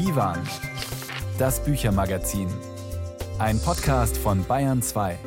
[0.00, 0.38] Divan,
[1.38, 2.48] das Büchermagazin.
[3.38, 5.18] Ein Podcast von Bayern 2.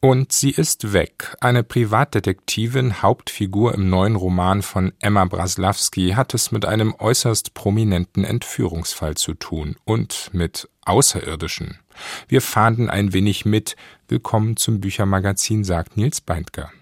[0.00, 1.36] Und sie ist weg.
[1.40, 8.24] Eine Privatdetektivin, Hauptfigur im neuen Roman von Emma Braslawski, hat es mit einem äußerst prominenten
[8.24, 11.78] Entführungsfall zu tun und mit Außerirdischen.
[12.26, 13.76] Wir fahnden ein wenig mit.
[14.08, 16.72] Willkommen zum Büchermagazin, sagt Nils Beindker.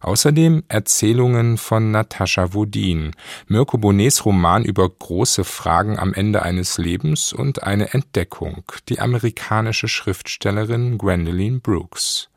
[0.00, 3.12] Außerdem Erzählungen von Natascha Wodin,
[3.46, 9.88] Mirko Bonets Roman über große Fragen am Ende eines Lebens und eine Entdeckung, die amerikanische
[9.88, 12.28] Schriftstellerin Gwendolyn Brooks.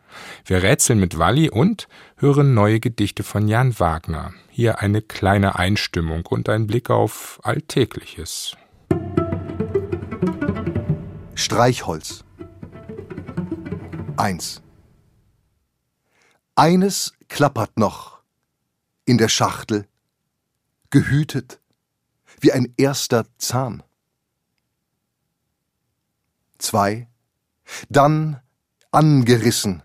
[0.45, 4.33] Wir rätseln mit Walli und hören neue Gedichte von Jan Wagner.
[4.49, 8.55] Hier eine kleine Einstimmung und ein Blick auf Alltägliches.
[11.35, 12.23] Streichholz
[14.17, 14.61] 1
[16.55, 18.21] Eines klappert noch
[19.05, 19.87] in der Schachtel,
[20.89, 21.61] gehütet
[22.41, 23.83] wie ein erster Zahn.
[26.57, 27.07] Zwei,
[27.89, 28.41] dann
[28.91, 29.81] angerissen,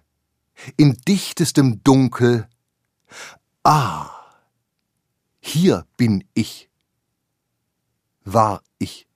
[0.76, 2.48] in dichtestem Dunkel,
[3.62, 4.10] ah,
[5.38, 6.68] hier bin ich,
[8.24, 9.06] war ich.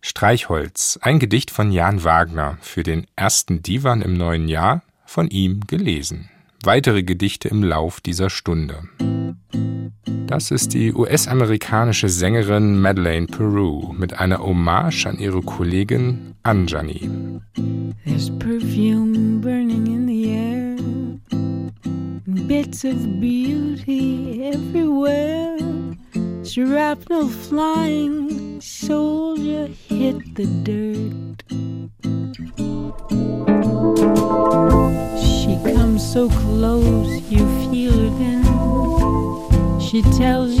[0.00, 5.60] Streichholz, ein Gedicht von Jan Wagner für den ersten Divan im neuen Jahr, von ihm
[5.68, 6.28] gelesen
[6.66, 8.82] weitere Gedichte im Lauf dieser Stunde.
[10.26, 17.08] Das ist die US-amerikanische Sängerin Madeleine Peru mit einer Hommage an ihre Kollegin Anjani.
[18.04, 20.76] There's perfume burning in the air,
[22.48, 25.56] bits of beauty everywhere.
[26.42, 31.25] Shrapnel flying, soldier hit the dirt.
[39.96, 40.55] She tells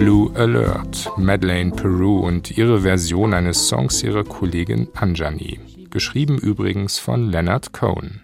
[0.00, 5.60] Alert, Madeleine Peru und ihre Version eines Songs ihrer Kollegin Anjani.
[5.90, 8.22] Geschrieben übrigens von Leonard Cohen.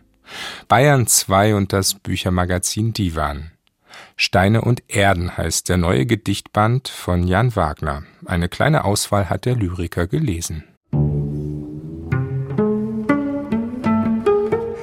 [0.66, 3.52] Bayern 2 und das Büchermagazin Divan.
[4.16, 8.02] Steine und Erden heißt der neue Gedichtband von Jan Wagner.
[8.26, 10.64] Eine kleine Auswahl hat der Lyriker gelesen.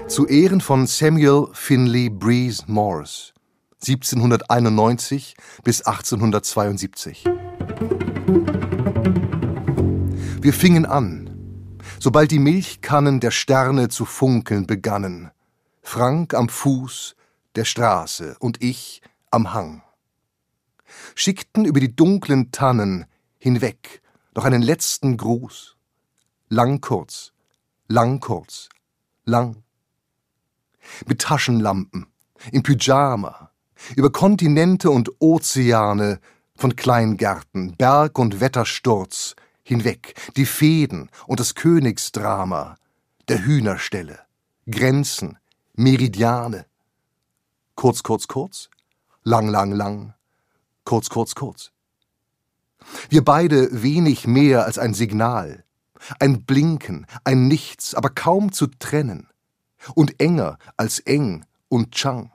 [0.08, 3.34] Zu Ehren von Samuel Finley Breeze Morris
[3.82, 7.26] 1791 bis 1872.
[10.42, 15.32] Wir fingen an, sobald die Milchkannen der Sterne zu funkeln begannen,
[15.82, 17.16] Frank am Fuß
[17.56, 19.84] der Straße und ich am Hang.
[21.16, 23.06] Schickten über die dunklen Tannen
[23.38, 24.02] hinweg
[24.36, 25.76] noch einen letzten Gruß.
[26.50, 27.34] Lang kurz,
[27.88, 28.70] lang kurz,
[29.26, 29.64] lang.
[31.06, 32.08] Mit Taschenlampen,
[32.52, 33.52] im Pyjama,
[33.96, 36.20] über Kontinente und Ozeane,
[36.58, 42.78] von Kleingärten, Berg und Wettersturz hinweg, die Fäden und das Königsdrama,
[43.28, 44.20] der Hühnerställe,
[44.70, 45.38] Grenzen,
[45.76, 46.66] Meridiane.
[47.76, 48.70] Kurz, kurz, kurz,
[49.24, 50.14] lang, lang, lang,
[50.84, 51.72] kurz, kurz, kurz.
[53.10, 55.64] Wir beide wenig mehr als ein Signal,
[56.20, 59.28] ein Blinken, ein Nichts, aber kaum zu trennen.
[59.96, 62.32] und enger als eng und Chang.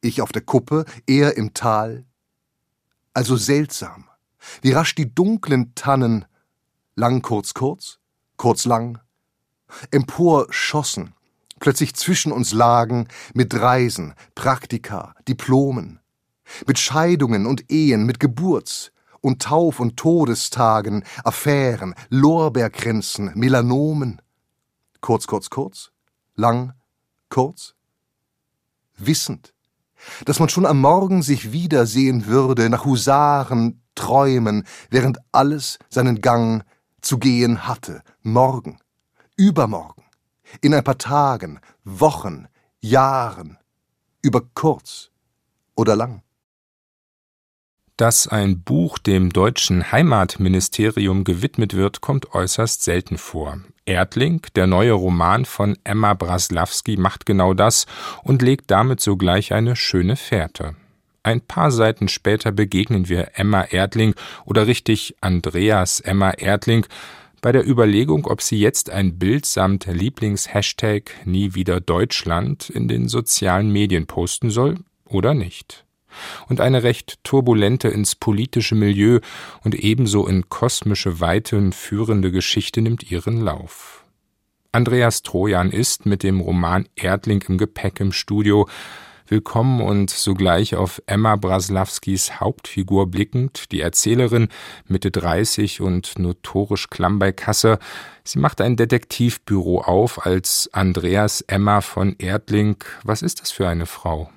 [0.00, 2.04] Ich auf der Kuppe, er im Tal.
[3.12, 4.08] Also seltsam,
[4.62, 6.24] wie rasch die dunklen Tannen
[6.98, 8.00] lang kurz kurz,
[8.36, 8.98] kurz lang,
[9.90, 11.14] empor schossen,
[11.60, 16.00] plötzlich zwischen uns lagen mit Reisen, Praktika, Diplomen,
[16.66, 18.90] mit Scheidungen und Ehen, mit Geburts-
[19.20, 24.20] und Tauf- und Todestagen, Affären, Lorbeerkränzen, Melanomen.
[25.00, 25.92] Kurz, kurz, kurz,
[26.34, 26.72] lang,
[27.28, 27.74] kurz,
[28.96, 29.54] wissend,
[30.24, 36.64] dass man schon am Morgen sich wiedersehen würde, nach Husaren träumen, während alles seinen Gang
[37.00, 38.78] zu gehen hatte, morgen,
[39.36, 40.04] übermorgen,
[40.60, 42.48] in ein paar Tagen, Wochen,
[42.80, 43.58] Jahren,
[44.22, 45.10] über kurz
[45.74, 46.22] oder lang.
[47.98, 53.58] Dass ein Buch dem deutschen Heimatministerium gewidmet wird, kommt äußerst selten vor.
[53.86, 57.86] Erdling, der neue Roman von Emma Braslawski, macht genau das
[58.22, 60.76] und legt damit sogleich eine schöne Fährte.
[61.24, 66.86] Ein paar Seiten später begegnen wir Emma Erdling oder richtig Andreas Emma Erdling
[67.40, 73.08] bei der Überlegung, ob sie jetzt ein Bild samt Lieblingshashtag Nie wieder Deutschland in den
[73.08, 75.84] sozialen Medien posten soll oder nicht
[76.48, 79.20] und eine recht turbulente ins politische Milieu
[79.64, 84.04] und ebenso in kosmische Weiten führende Geschichte nimmt ihren Lauf.
[84.72, 88.68] Andreas Trojan ist mit dem Roman Erdling im Gepäck im Studio.
[89.26, 94.48] Willkommen und sogleich auf Emma Braslawskis Hauptfigur blickend, die Erzählerin,
[94.86, 97.78] Mitte 30 und notorisch klamm bei Kasse.
[98.24, 102.82] Sie macht ein Detektivbüro auf als Andreas Emma von Erdling.
[103.04, 104.30] Was ist das für eine Frau?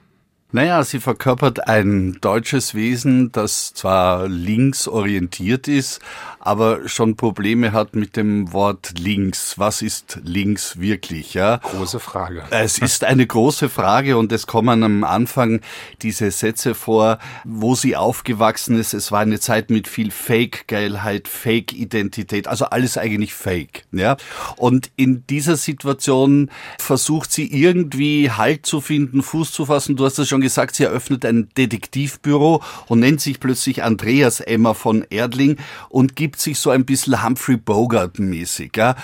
[0.54, 6.02] Naja, sie verkörpert ein deutsches Wesen, das zwar links orientiert ist,
[6.42, 9.58] aber schon Probleme hat mit dem Wort links.
[9.58, 11.34] Was ist links wirklich?
[11.36, 11.58] Ja?
[11.58, 12.44] Große Frage.
[12.50, 15.62] Es ist eine große Frage und es kommen am Anfang
[16.02, 18.94] diese Sätze vor, wo sie aufgewachsen ist.
[18.94, 23.86] Es war eine Zeit mit viel Fake-Geilheit, Fake-Identität, also alles eigentlich Fake.
[23.94, 24.18] Ja?
[24.58, 29.96] Und in dieser Situation versucht sie irgendwie Halt zu finden, Fuß zu fassen.
[29.96, 34.76] Du hast es schon gesagt, sie eröffnet ein Detektivbüro und nennt sich plötzlich Andreas Emmer
[34.76, 35.58] von Erdling
[35.90, 38.72] und gibt sich so ein bisschen Humphrey Bogart-mäßig.
[38.76, 38.96] Ja?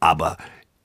[0.00, 0.36] Aber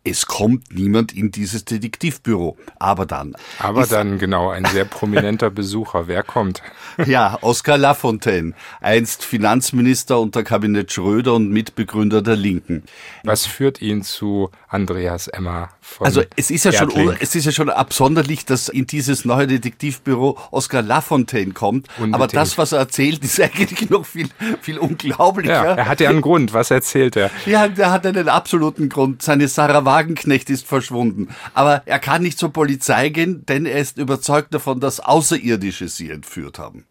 [0.03, 2.57] es kommt niemand in dieses Detektivbüro.
[2.79, 3.35] Aber dann.
[3.59, 6.07] Aber dann, genau, ein sehr prominenter Besucher.
[6.07, 6.61] Wer kommt?
[7.05, 12.83] Ja, Oskar Lafontaine, einst Finanzminister unter Kabinett Schröder und Mitbegründer der Linken.
[13.23, 17.07] Was führt ihn zu Andreas Emma von Also es ist ja Erdling.
[17.07, 21.87] schon, es ist ja schon absonderlich, dass in dieses neue Detektivbüro Oskar Lafontaine kommt.
[21.97, 22.15] Unbedingt.
[22.15, 24.29] Aber das, was er erzählt, ist eigentlich noch viel,
[24.61, 25.53] viel unglaublicher.
[25.53, 26.53] Ja, er hat ja einen Grund.
[26.53, 27.31] Was erzählt er?
[27.45, 29.21] Ja, er hat einen absoluten Grund.
[29.21, 31.27] Seine Sarah Wagenknecht ist verschwunden.
[31.53, 36.09] Aber er kann nicht zur Polizei gehen, denn er ist überzeugt davon, dass Außerirdische sie
[36.09, 36.85] entführt haben.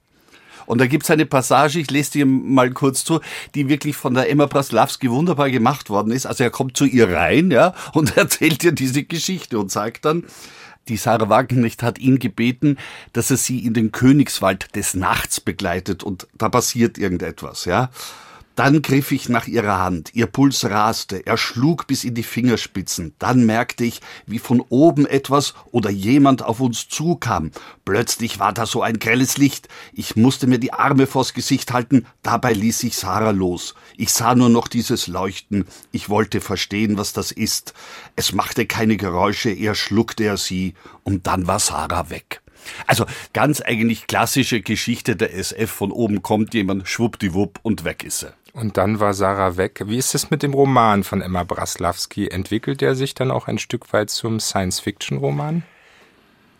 [0.66, 3.20] Und da gibt's eine Passage, ich lese dir mal kurz zu,
[3.54, 6.26] die wirklich von der Emma Praslawski wunderbar gemacht worden ist.
[6.26, 10.24] Also er kommt zu ihr rein, ja, und erzählt ihr diese Geschichte und sagt dann,
[10.88, 12.76] die Sarah Wagenknecht hat ihn gebeten,
[13.14, 17.90] dass er sie in den Königswald des Nachts begleitet und da passiert irgendetwas, ja.
[18.56, 23.14] Dann griff ich nach ihrer Hand, ihr Puls raste, er schlug bis in die Fingerspitzen,
[23.18, 27.52] dann merkte ich, wie von oben etwas oder jemand auf uns zukam.
[27.84, 32.06] Plötzlich war da so ein grelles Licht, ich musste mir die Arme vors Gesicht halten,
[32.22, 33.74] dabei ließ ich Sarah los.
[33.96, 37.72] Ich sah nur noch dieses Leuchten, ich wollte verstehen, was das ist.
[38.16, 40.74] Es machte keine Geräusche, eher schluckte er sie,
[41.04, 42.42] und dann war Sarah weg.
[42.86, 45.70] Also ganz eigentlich klassische Geschichte der SF.
[45.70, 48.32] Von oben kommt jemand, schwuppdiwupp und weg ist sie.
[48.52, 49.82] Und dann war Sarah weg.
[49.86, 52.28] Wie ist es mit dem Roman von Emma Braslawski?
[52.28, 55.62] Entwickelt er sich dann auch ein Stück weit zum Science-Fiction-Roman?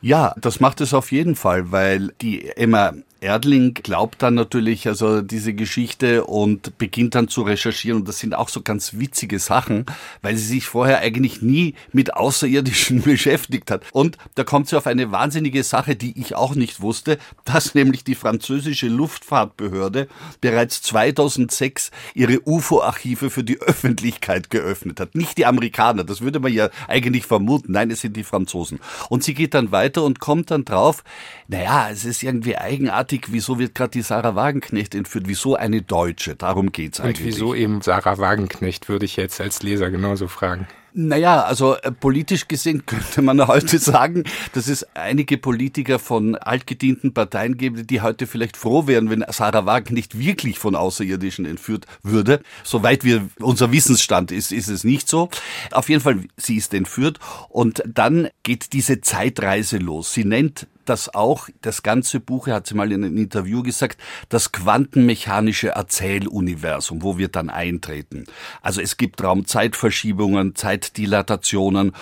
[0.02, 5.20] Ja, das macht es auf jeden Fall, weil die Emma Erdling glaubt dann natürlich also
[5.20, 9.86] diese Geschichte und beginnt dann zu recherchieren und das sind auch so ganz witzige Sachen,
[10.22, 13.84] weil sie sich vorher eigentlich nie mit Außerirdischen beschäftigt hat.
[13.92, 18.04] Und da kommt sie auf eine wahnsinnige Sache, die ich auch nicht wusste, dass nämlich
[18.04, 20.08] die französische Luftfahrtbehörde
[20.40, 25.14] bereits 2006 ihre UFO-Archive für die Öffentlichkeit geöffnet hat.
[25.14, 27.72] Nicht die Amerikaner, das würde man ja eigentlich vermuten.
[27.72, 28.80] Nein, es sind die Franzosen.
[29.10, 31.04] Und sie geht dann weiter und kommt dann drauf,
[31.48, 36.36] naja, es ist irgendwie eigenartig, wieso wird gerade die Sarah Wagenknecht entführt, wieso eine Deutsche,
[36.36, 37.18] darum geht's eigentlich.
[37.18, 40.66] Und wieso eben Sarah Wagenknecht, würde ich jetzt als Leser genauso fragen.
[40.92, 47.14] Naja, also äh, politisch gesehen könnte man heute sagen, dass es einige Politiker von altgedienten
[47.14, 51.86] Parteien gibt, die heute vielleicht froh wären, wenn Sarah Wagen nicht wirklich von Außerirdischen entführt
[52.02, 52.42] würde.
[52.64, 55.28] Soweit wir unser Wissensstand ist, ist es nicht so.
[55.70, 57.18] Auf jeden Fall, sie ist entführt
[57.48, 60.12] und dann geht diese Zeitreise los.
[60.12, 63.96] Sie nennt das auch, das ganze Buch, er hat sie mal in einem Interview gesagt,
[64.28, 68.24] das quantenmechanische Erzähluniversum, wo wir dann eintreten.
[68.60, 71.92] Also es gibt Raumzeitverschiebungen, Zeitdilatationen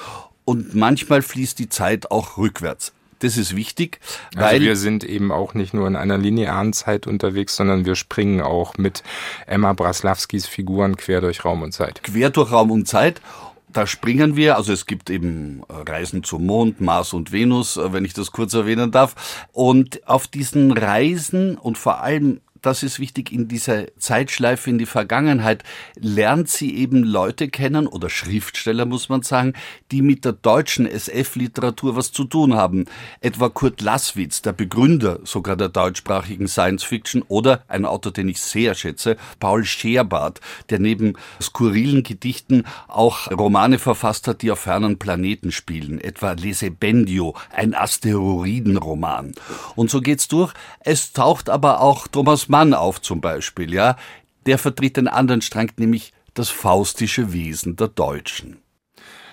[0.46, 2.92] und manchmal fließt die Zeit auch rückwärts.
[3.20, 4.00] Das ist wichtig,
[4.36, 7.84] also weil also wir sind eben auch nicht nur in einer linearen Zeit unterwegs, sondern
[7.84, 9.02] wir springen auch mit
[9.46, 12.02] Emma Braslawskis Figuren quer durch Raum und Zeit.
[12.04, 13.20] Quer durch Raum und Zeit
[13.72, 17.92] da springen wir, also es gibt eben äh, Reisen zum Mond, Mars und Venus, äh,
[17.92, 19.46] wenn ich das kurz erwähnen darf.
[19.52, 24.86] Und auf diesen Reisen und vor allem das ist wichtig, in dieser Zeitschleife in die
[24.86, 25.64] Vergangenheit
[25.96, 29.54] lernt sie eben Leute kennen oder Schriftsteller, muss man sagen,
[29.90, 32.86] die mit der deutschen SF-Literatur was zu tun haben.
[33.20, 38.40] Etwa Kurt Laßwitz, der Begründer sogar der deutschsprachigen Science Fiction oder ein Autor, den ich
[38.40, 44.98] sehr schätze, Paul Scherbart, der neben skurrilen Gedichten auch Romane verfasst hat, die auf fernen
[44.98, 49.32] Planeten spielen, etwa Lesebendio, ein Asteroidenroman.
[49.76, 50.52] Und so geht's durch.
[50.80, 52.06] Es taucht aber auch
[52.48, 53.96] Mann auf zum Beispiel, ja,
[54.46, 58.62] der vertritt den anderen Strang, nämlich das faustische Wesen der Deutschen.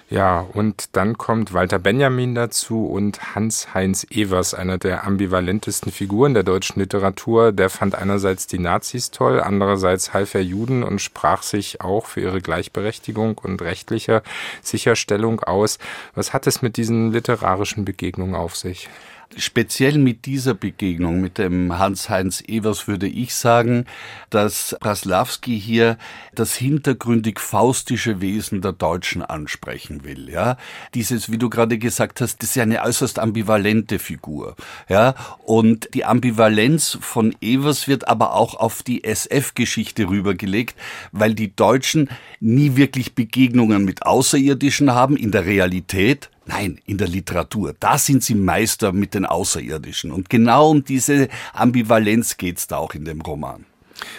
[0.08, 6.44] Ja, und dann kommt Walter Benjamin dazu und Hans-Heinz Evers, einer der ambivalentesten Figuren der
[6.44, 7.52] deutschen Literatur.
[7.52, 12.22] Der fand einerseits die Nazis toll, andererseits half er Juden und sprach sich auch für
[12.22, 14.22] ihre Gleichberechtigung und rechtliche
[14.62, 15.80] Sicherstellung aus.
[16.14, 18.90] Was hat es mit diesen literarischen Begegnungen auf sich?
[19.38, 23.86] Speziell mit dieser Begegnung mit dem Hans-Heinz Evers würde ich sagen,
[24.30, 25.98] dass Braslawski hier
[26.34, 30.30] das hintergründig faustische Wesen der Deutschen ansprechen will.
[30.30, 30.58] Ja,
[30.94, 34.56] dieses, wie du gerade gesagt hast, das ist ja eine äußerst ambivalente Figur.
[34.88, 40.76] Ja, und die Ambivalenz von Evers wird aber auch auf die SF-Geschichte rübergelegt,
[41.12, 47.08] weil die Deutschen nie wirklich Begegnungen mit Außerirdischen haben in der Realität, Nein, in der
[47.08, 47.76] Literatur.
[47.80, 50.12] Da sind sie Meister mit den Außerirdischen.
[50.12, 53.66] Und genau um diese Ambivalenz geht's da auch in dem Roman.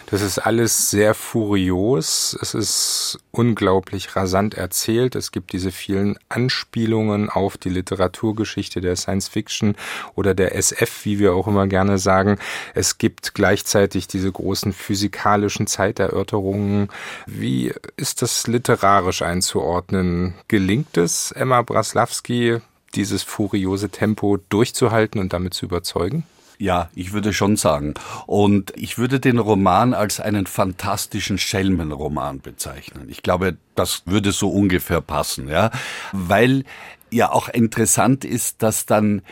[0.07, 2.37] Das ist alles sehr furios.
[2.41, 5.15] Es ist unglaublich rasant erzählt.
[5.15, 9.77] Es gibt diese vielen Anspielungen auf die Literaturgeschichte der Science Fiction
[10.15, 12.39] oder der SF, wie wir auch immer gerne sagen.
[12.75, 16.89] Es gibt gleichzeitig diese großen physikalischen Zeiterörterungen.
[17.27, 20.35] Wie ist das literarisch einzuordnen?
[20.49, 22.59] Gelingt es Emma Braslawski,
[22.95, 26.25] dieses furiose Tempo durchzuhalten und damit zu überzeugen?
[26.59, 27.95] Ja, ich würde schon sagen.
[28.27, 33.09] Und ich würde den Roman als einen fantastischen Schelmenroman bezeichnen.
[33.11, 35.71] Ich glaube, das würde so ungefähr passen, ja.
[36.13, 36.65] Weil
[37.11, 39.23] ja auch interessant ist, dass dann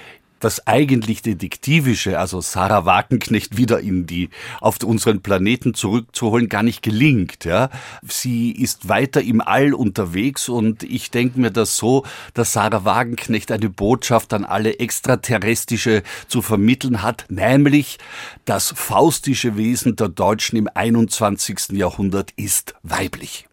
[0.45, 4.29] das eigentlich Detektivische, also Sarah Wagenknecht wieder in die,
[4.61, 7.71] auf unseren Planeten zurückzuholen, gar nicht gelingt, ja.
[8.07, 13.51] Sie ist weiter im All unterwegs und ich denke mir das so, dass Sarah Wagenknecht
[13.53, 17.99] eine Botschaft an alle Extraterrestrische zu vermitteln hat, nämlich
[18.45, 21.71] das faustische Wesen der Deutschen im 21.
[21.73, 23.47] Jahrhundert ist weiblich.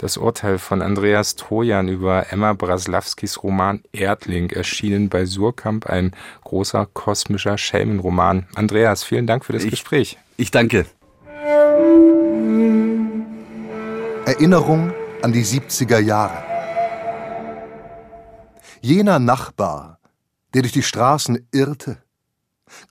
[0.00, 6.88] Das Urteil von Andreas Trojan über Emma Braslawskis Roman Erdling erschienen bei Surkamp, ein großer
[6.94, 8.46] kosmischer Schelmenroman.
[8.54, 10.16] Andreas, vielen Dank für das ich, Gespräch.
[10.38, 10.86] Ich danke.
[14.24, 16.44] Erinnerung an die 70er Jahre.
[18.80, 19.98] Jener Nachbar,
[20.54, 21.98] der durch die Straßen irrte,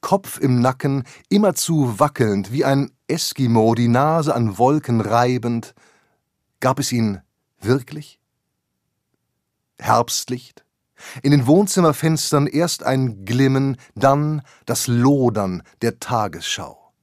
[0.01, 5.73] Kopf im Nacken, immerzu wackelnd, wie ein Eskimo, die Nase an Wolken reibend,
[6.59, 7.21] Gab es ihn
[7.59, 8.19] wirklich?
[9.79, 10.65] Herbstlicht,
[11.23, 16.93] in den Wohnzimmerfenstern erst ein Glimmen, dann das Lodern der Tagesschau.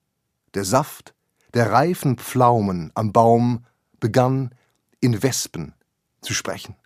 [0.55, 1.15] Der Saft
[1.55, 3.65] der reifen Pflaumen am Baum
[3.99, 4.55] begann
[5.01, 5.75] in Wespen
[6.21, 6.77] zu sprechen.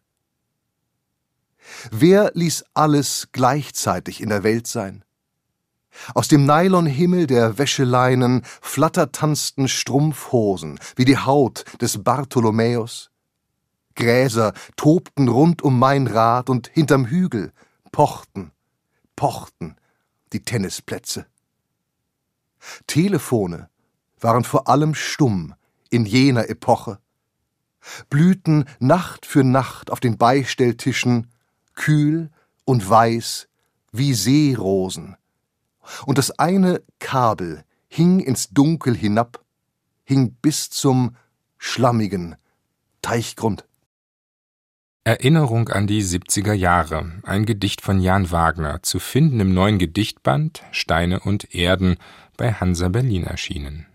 [1.91, 5.05] Wer ließ alles gleichzeitig in der Welt sein?
[6.15, 13.11] Aus dem Nylonhimmel der Wäscheleinen flattertanzten Strumpfhosen wie die Haut des Bartholomäus.
[13.95, 17.53] Gräser tobten rund um mein Rad und hinterm Hügel
[17.93, 18.53] pochten,
[19.17, 19.77] pochten
[20.33, 21.27] die Tennisplätze.
[22.87, 23.69] Telefone
[24.21, 25.55] waren vor allem stumm
[25.91, 26.99] in jener Epoche,
[28.11, 31.29] blühten Nacht für Nacht auf den Beistelltischen,
[31.75, 32.31] kühl
[32.65, 33.49] und weiß
[33.93, 35.17] wie Seerosen
[36.07, 39.45] und das eine Kabel hing ins Dunkel hinab,
[40.05, 41.17] hing bis zum
[41.59, 42.37] schlammigen
[43.03, 43.65] Teichgrund.
[45.05, 50.63] Erinnerung an die 70er Jahre, ein Gedicht von Jan Wagner, zu finden im neuen Gedichtband
[50.73, 51.97] Steine und Erden
[52.37, 53.87] bei Hansa Berlin erschienen.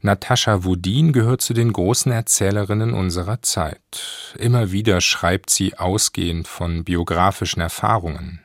[0.00, 4.34] Natascha Wodin gehört zu den großen Erzählerinnen unserer Zeit.
[4.38, 8.40] Immer wieder schreibt sie ausgehend von biografischen Erfahrungen.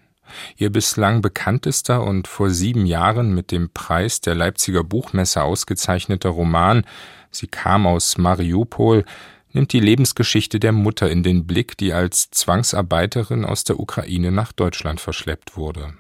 [0.58, 6.86] Ihr bislang bekanntester und vor sieben Jahren mit dem Preis der Leipziger Buchmesse ausgezeichneter Roman
[7.32, 9.04] Sie kam aus Mariupol
[9.52, 14.52] nimmt die Lebensgeschichte der Mutter in den Blick, die als Zwangsarbeiterin aus der Ukraine nach
[14.52, 15.94] Deutschland verschleppt wurde.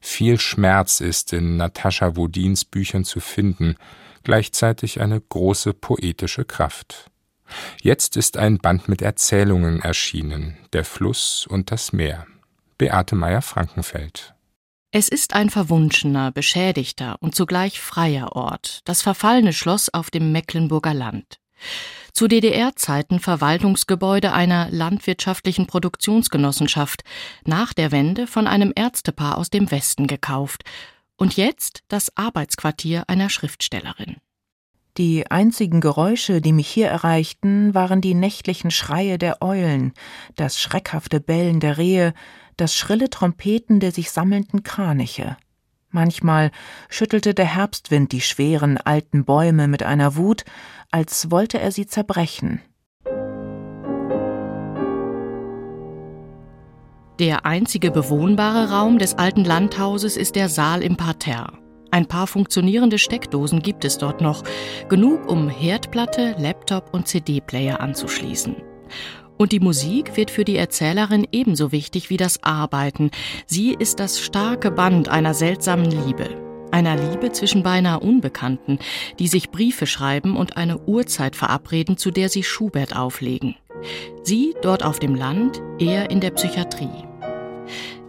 [0.00, 3.76] Viel Schmerz ist in Natascha Wodins Büchern zu finden,
[4.22, 7.10] gleichzeitig eine große poetische Kraft.
[7.82, 12.26] Jetzt ist ein Band mit Erzählungen erschienen, Der Fluss und das Meer.
[12.80, 14.34] Beate Meyer-Frankenfeld.
[14.90, 20.94] Es ist ein verwunschener, beschädigter und zugleich freier Ort, das verfallene Schloss auf dem Mecklenburger
[20.94, 21.40] Land.
[22.14, 27.04] Zu DDR-Zeiten Verwaltungsgebäude einer landwirtschaftlichen Produktionsgenossenschaft,
[27.44, 30.64] nach der Wende von einem Ärztepaar aus dem Westen gekauft
[31.18, 34.16] und jetzt das Arbeitsquartier einer Schriftstellerin.
[34.96, 39.92] Die einzigen Geräusche, die mich hier erreichten, waren die nächtlichen Schreie der Eulen,
[40.34, 42.12] das schreckhafte Bellen der Rehe,
[42.60, 45.36] das schrille Trompeten der sich sammelnden Kraniche.
[45.90, 46.52] Manchmal
[46.88, 50.44] schüttelte der Herbstwind die schweren alten Bäume mit einer Wut,
[50.90, 52.60] als wollte er sie zerbrechen.
[57.18, 61.58] Der einzige bewohnbare Raum des alten Landhauses ist der Saal im Parterre.
[61.90, 64.44] Ein paar funktionierende Steckdosen gibt es dort noch,
[64.88, 68.56] genug um Herdplatte, Laptop und CD-Player anzuschließen.
[69.40, 73.10] Und die Musik wird für die Erzählerin ebenso wichtig wie das Arbeiten.
[73.46, 76.28] Sie ist das starke Band einer seltsamen Liebe.
[76.72, 78.78] Einer Liebe zwischen beinahe Unbekannten,
[79.18, 83.56] die sich Briefe schreiben und eine Uhrzeit verabreden, zu der sie Schubert auflegen.
[84.24, 87.08] Sie dort auf dem Land, er in der Psychiatrie.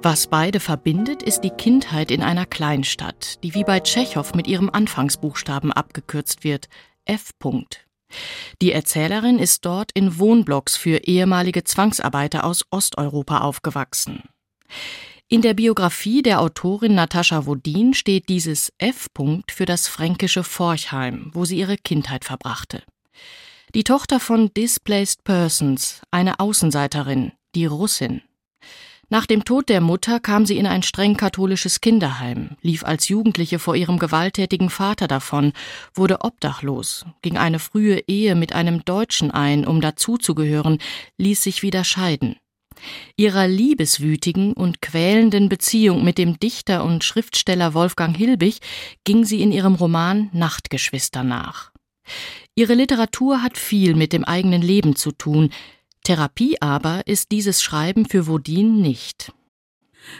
[0.01, 4.69] Was beide verbindet, ist die Kindheit in einer Kleinstadt, die wie bei Tschechow mit ihrem
[4.69, 6.67] Anfangsbuchstaben abgekürzt wird,
[7.05, 7.29] F.
[8.61, 14.23] Die Erzählerin ist dort in Wohnblocks für ehemalige Zwangsarbeiter aus Osteuropa aufgewachsen.
[15.27, 19.07] In der Biografie der Autorin Natascha Wodin steht dieses F.
[19.49, 22.83] für das fränkische Forchheim, wo sie ihre Kindheit verbrachte.
[23.73, 28.21] Die Tochter von Displaced Persons, eine Außenseiterin, die Russin.
[29.11, 33.59] Nach dem Tod der Mutter kam sie in ein streng katholisches Kinderheim, lief als Jugendliche
[33.59, 35.51] vor ihrem gewalttätigen Vater davon,
[35.93, 40.77] wurde obdachlos, ging eine frühe Ehe mit einem Deutschen ein, um dazuzugehören,
[41.17, 42.37] ließ sich wieder scheiden.
[43.17, 48.59] Ihrer liebeswütigen und quälenden Beziehung mit dem Dichter und Schriftsteller Wolfgang Hilbig
[49.03, 51.73] ging sie in ihrem Roman Nachtgeschwister nach.
[52.55, 55.49] Ihre Literatur hat viel mit dem eigenen Leben zu tun,
[56.03, 59.31] Therapie aber ist dieses Schreiben für Wodin nicht.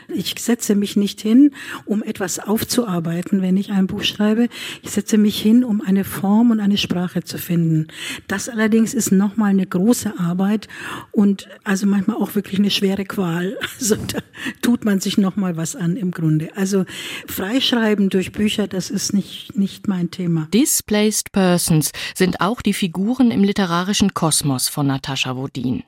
[0.08, 1.52] Ich setze mich nicht hin,
[1.86, 4.48] um etwas aufzuarbeiten, wenn ich ein Buch schreibe.
[4.82, 7.88] Ich setze mich hin, um eine Form und eine Sprache zu finden.
[8.28, 10.67] Das allerdings ist nochmal eine große Arbeit
[11.12, 13.58] und also manchmal auch wirklich eine schwere Qual.
[13.82, 14.20] Also da
[14.62, 16.56] tut man sich nochmal was an im Grunde.
[16.56, 16.86] Also
[17.28, 20.48] Freischreiben durch Bücher, das ist nicht, nicht mein Thema.
[20.54, 25.84] Displaced Persons sind auch die Figuren im literarischen Kosmos von Natascha Wodin.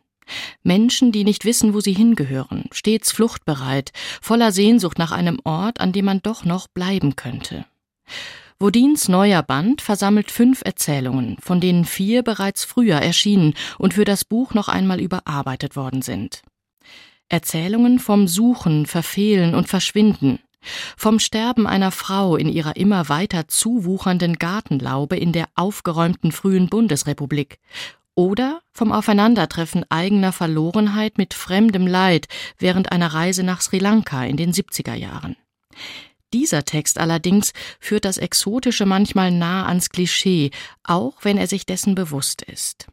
[0.64, 5.92] Menschen, die nicht wissen, wo sie hingehören, stets fluchtbereit, voller Sehnsucht nach einem Ort, an
[5.92, 7.66] dem man doch noch bleiben könnte.
[8.60, 14.24] Wodins neuer Band versammelt fünf Erzählungen, von denen vier bereits früher erschienen und für das
[14.24, 16.44] Buch noch einmal überarbeitet worden sind.
[17.30, 20.40] Erzählungen vom Suchen, Verfehlen und Verschwinden,
[20.96, 27.60] vom Sterben einer Frau in ihrer immer weiter zuwuchernden Gartenlaube in der aufgeräumten frühen Bundesrepublik
[28.16, 34.38] oder vom Aufeinandertreffen eigener Verlorenheit mit fremdem Leid während einer Reise nach Sri Lanka in
[34.38, 35.36] den 70er Jahren.
[36.34, 40.52] Dieser Text allerdings führt das Exotische manchmal nah ans Klischee,
[40.84, 42.88] auch wenn er sich dessen bewusst ist.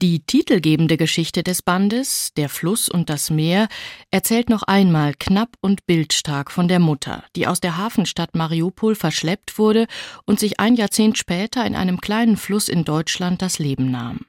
[0.00, 3.66] Die titelgebende Geschichte des Bandes, Der Fluss und das Meer,
[4.12, 9.58] erzählt noch einmal knapp und bildstark von der Mutter, die aus der Hafenstadt Mariupol verschleppt
[9.58, 9.88] wurde
[10.24, 14.20] und sich ein Jahrzehnt später in einem kleinen Fluss in Deutschland das Leben nahm.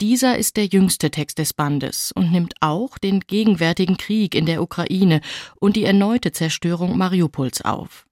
[0.00, 4.62] Dieser ist der jüngste Text des Bandes und nimmt auch den gegenwärtigen Krieg in der
[4.62, 5.20] Ukraine
[5.56, 8.06] und die erneute Zerstörung Mariupols auf.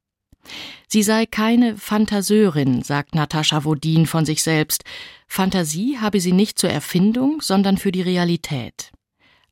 [0.87, 4.85] Sie sei keine Fantaseurin, sagt Natascha Wodin von sich selbst.
[5.27, 8.93] Fantasie habe sie nicht zur Erfindung, sondern für die Realität.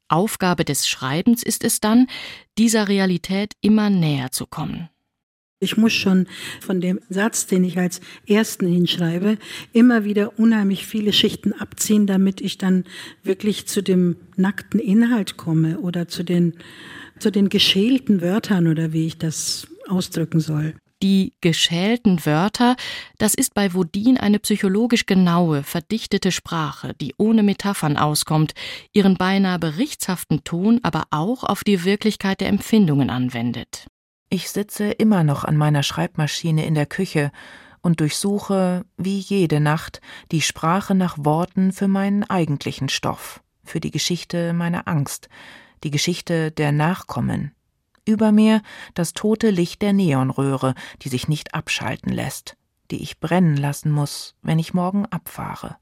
[0.09, 2.07] Aufgabe des Schreibens ist es dann,
[2.59, 4.89] dieser Realität immer näher zu kommen.
[5.59, 6.27] Ich muss schon
[6.61, 9.39] von dem Satz, den ich als ersten hinschreibe,
[9.73, 12.85] immer wieder unheimlich viele Schichten abziehen, damit ich dann
[13.23, 16.55] wirklich zu dem nackten Inhalt komme oder zu den,
[17.19, 20.75] zu den geschälten Wörtern oder wie ich das ausdrücken soll.
[21.03, 22.75] Die geschälten Wörter,
[23.19, 28.55] das ist bei Vodin eine psychologisch genaue, verdichtete Sprache, die ohne Metaphern auskommt,
[28.93, 33.89] ihren beinahe berichtshaften Ton aber auch auf die Wirklichkeit der Empfindungen anwendet.
[34.31, 37.31] Ich sitze immer noch an meiner Schreibmaschine in der Küche
[37.83, 40.01] und durchsuche, wie jede Nacht,
[40.33, 45.29] die Sprache nach Worten für meinen eigentlichen Stoff, für die Geschichte meiner Angst,
[45.85, 47.53] die Geschichte der Nachkommen,
[48.07, 48.63] über mir
[48.95, 52.57] das tote Licht der Neonröhre, die sich nicht abschalten lässt,
[52.91, 55.77] die ich brennen lassen muss, wenn ich morgen abfahre.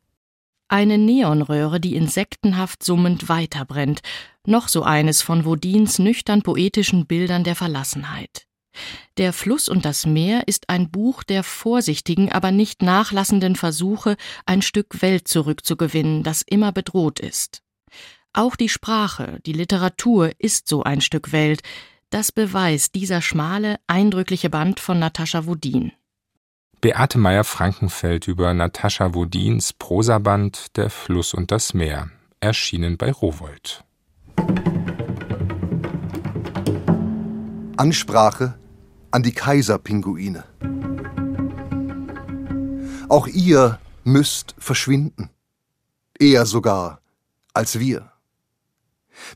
[0.68, 4.00] Eine Neonröhre, die insektenhaft summend weiterbrennt,
[4.46, 8.46] noch so eines von Wodins nüchtern poetischen Bildern der Verlassenheit.
[9.18, 14.62] Der Fluss und das Meer ist ein Buch der vorsichtigen, aber nicht nachlassenden Versuche, ein
[14.62, 17.62] Stück Welt zurückzugewinnen, das immer bedroht ist.
[18.32, 21.62] Auch die Sprache, die Literatur ist so ein Stück Welt,
[22.10, 25.92] das beweist dieser schmale, eindrückliche Band von Natascha Wodin.
[26.80, 33.84] Beate Meyer-Frankenfeld über Natascha Wodins Prosaband Der Fluss und das Meer, erschienen bei Rowold.
[37.76, 38.58] Ansprache
[39.10, 40.44] an die Kaiserpinguine.
[43.08, 45.30] Auch ihr müsst verschwinden,
[46.18, 47.00] eher sogar
[47.52, 48.10] als wir.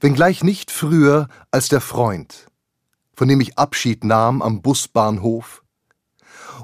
[0.01, 2.48] Wenngleich nicht früher als der Freund,
[3.19, 5.65] von dem ich Abschied nahm am Busbahnhof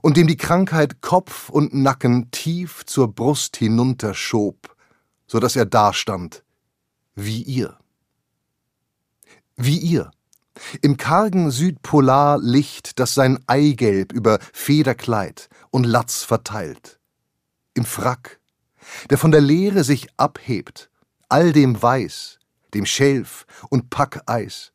[0.03, 4.77] und dem die Krankheit Kopf und Nacken tief zur Brust hinunterschob,
[5.27, 6.45] so dass er dastand,
[7.17, 7.77] wie ihr.
[9.57, 10.13] Wie ihr,
[10.81, 17.01] im kargen Südpolarlicht, das sein Eigelb über Federkleid und Latz verteilt,
[17.75, 18.39] im Frack,
[19.11, 20.89] der von der Leere sich abhebt,
[21.29, 22.39] all dem Weiß,
[22.75, 24.71] dem Schelf und Packeis,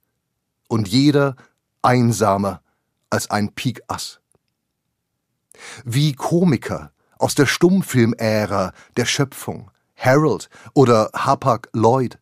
[0.68, 1.36] und jeder
[1.82, 2.62] einsamer
[3.10, 4.20] als ein Pik-Ass.
[5.84, 12.18] Wie Komiker aus der Stummfilmära der Schöpfung, Harold oder Hapag Lloyd,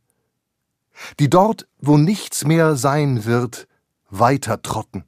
[1.20, 3.68] die dort, wo nichts mehr sein wird,
[4.10, 5.04] weiter trotten.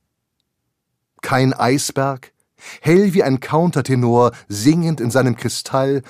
[1.22, 2.32] Kein Eisberg,
[2.82, 6.04] hell wie ein Countertenor singend in seinem Kristall,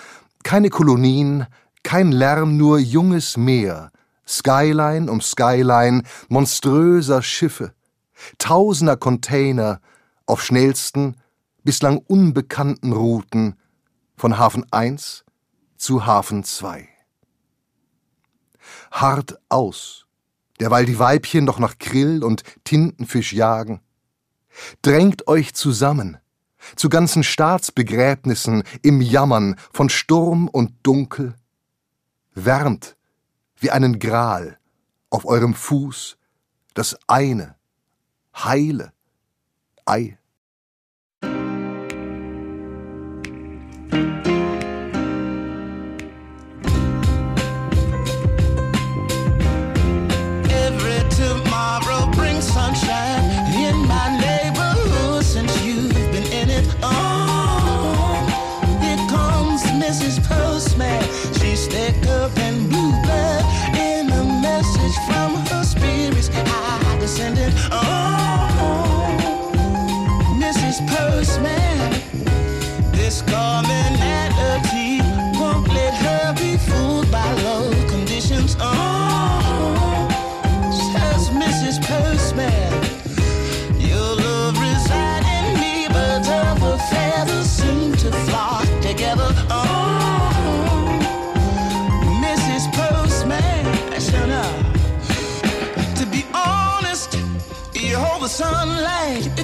[0.43, 1.47] keine Kolonien,
[1.83, 3.91] kein Lärm, nur junges Meer,
[4.27, 7.73] Skyline um Skyline, monströser Schiffe,
[8.37, 9.81] tausender Container
[10.25, 11.15] auf schnellsten,
[11.63, 13.55] bislang unbekannten Routen
[14.15, 15.25] von Hafen 1
[15.77, 16.87] zu Hafen 2.
[18.91, 20.05] Hart aus,
[20.59, 23.81] derweil die Weibchen noch nach Krill und Tintenfisch jagen.
[24.81, 26.17] Drängt euch zusammen,
[26.75, 31.35] zu ganzen Staatsbegräbnissen im Jammern von Sturm und Dunkel.
[32.33, 32.97] Wärmt
[33.57, 34.57] wie einen Gral
[35.09, 36.17] auf eurem Fuß
[36.73, 37.55] das eine,
[38.45, 38.91] heile
[39.89, 40.18] Ei.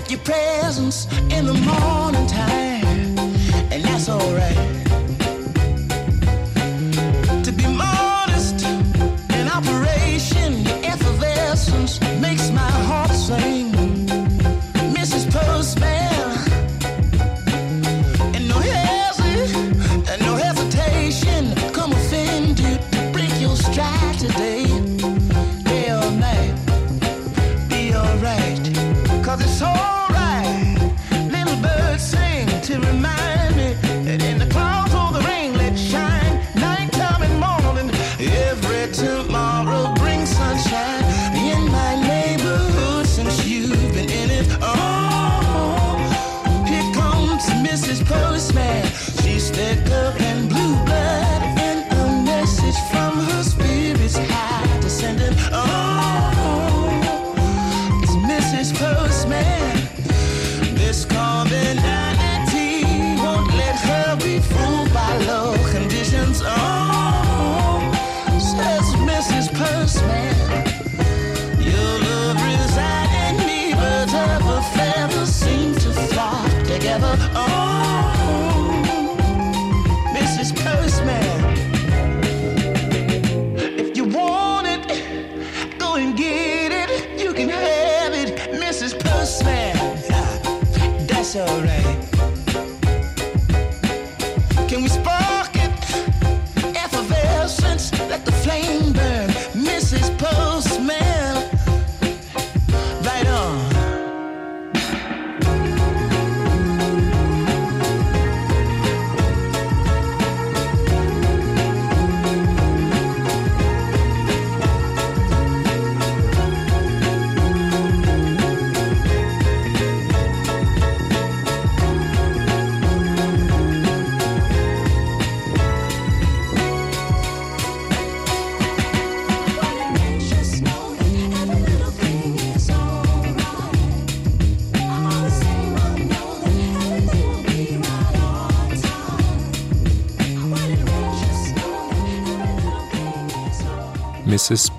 [0.10, 2.75] Your presence in the morning time,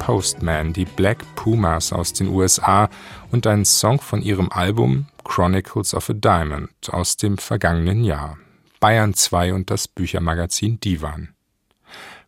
[0.07, 2.89] Postman, die Black Pumas aus den USA
[3.33, 8.39] und ein Song von ihrem Album Chronicles of a Diamond aus dem vergangenen Jahr.
[8.79, 11.35] Bayern 2 und das Büchermagazin Divan.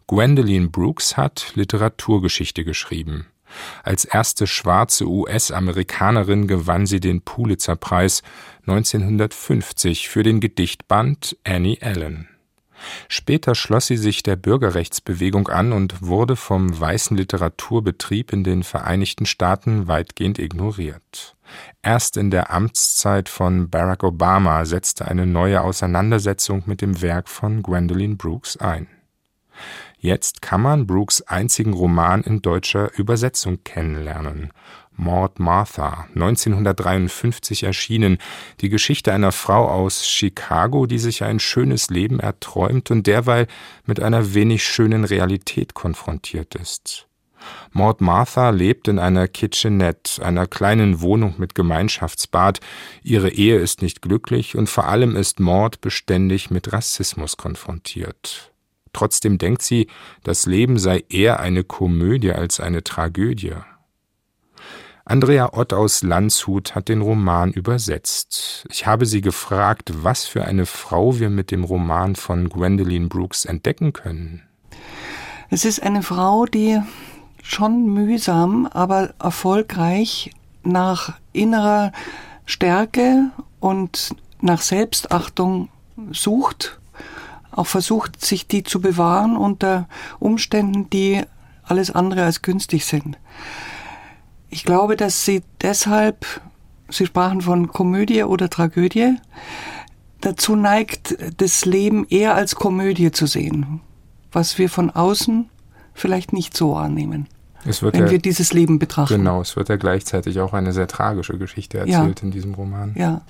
[0.09, 3.29] Gwendolyn Brooks hat Literaturgeschichte geschrieben.
[3.85, 8.25] Als erste schwarze US-Amerikanerin gewann sie den Pulitzer-Preis
[8.63, 12.29] 1950 für den Gedichtband Annie Allen.
[13.09, 19.27] Später schloss sie sich der Bürgerrechtsbewegung an und wurde vom weißen Literaturbetrieb in den Vereinigten
[19.27, 21.37] Staaten weitgehend ignoriert.
[21.83, 27.63] Erst in der Amtszeit von Barack Obama setzte eine neue Auseinandersetzung mit dem Werk von
[27.63, 28.89] Gwendolyn Brooks ein.
[29.99, 34.53] Jetzt kann man Brooks einzigen Roman in deutscher Übersetzung kennenlernen.
[34.99, 38.19] Maud Martha, 1953 erschienen,
[38.61, 43.47] die Geschichte einer Frau aus Chicago, die sich ein schönes Leben erträumt und derweil
[43.87, 47.07] mit einer wenig schönen Realität konfrontiert ist.
[47.71, 52.59] Maud Martha lebt in einer Kitchenette, einer kleinen Wohnung mit Gemeinschaftsbad.
[53.05, 58.53] Ihre Ehe ist nicht glücklich und vor allem ist Maud beständig mit Rassismus konfrontiert.
[58.93, 59.87] Trotzdem denkt sie,
[60.25, 63.55] das Leben sei eher eine Komödie als eine Tragödie.
[65.09, 68.67] Andrea Ott aus Landshut hat den Roman übersetzt.
[68.71, 73.47] Ich habe sie gefragt, was für eine Frau wir mit dem Roman von Gwendolyn Brooks
[73.47, 74.43] entdecken können.
[75.49, 76.83] Es ist eine Frau, die
[77.43, 80.31] schon mühsam, aber erfolgreich
[80.63, 81.93] nach innerer
[82.45, 85.71] Stärke und nach Selbstachtung
[86.13, 86.79] sucht,
[87.51, 91.23] auch versucht, sich die zu bewahren unter Umständen, die
[91.65, 93.17] alles andere als günstig sind.
[94.51, 96.25] Ich glaube, dass sie deshalb,
[96.91, 99.17] Sie sprachen von Komödie oder Tragödie,
[100.21, 103.81] dazu neigt, das Leben eher als Komödie zu sehen,
[104.33, 105.51] was wir von außen
[105.95, 106.77] vielleicht nicht so
[107.83, 109.19] wird wenn ja, wir dieses Leben betrachten.
[109.19, 112.95] genau, es wird ja gleichzeitig auch eine sehr tragische Geschichte erzählt in diesem Roman.
[112.97, 113.23] Ja.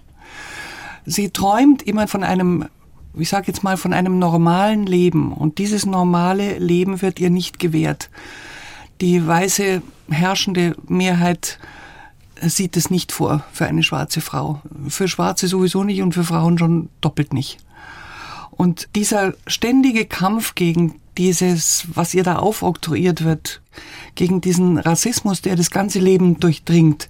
[1.06, 2.66] Sie träumt immer von einem,
[3.14, 5.32] ich sage jetzt mal, von einem normalen Leben.
[5.32, 8.10] Und dieses normale Leben wird ihr nicht gewährt.
[9.00, 11.58] Die weiße herrschende Mehrheit
[12.40, 14.60] sieht es nicht vor für eine schwarze Frau.
[14.88, 17.58] Für Schwarze sowieso nicht und für Frauen schon doppelt nicht.
[18.50, 23.60] Und dieser ständige Kampf gegen dieses, was ihr da aufoktroyiert wird,
[24.14, 27.08] gegen diesen Rassismus, der das ganze Leben durchdringt,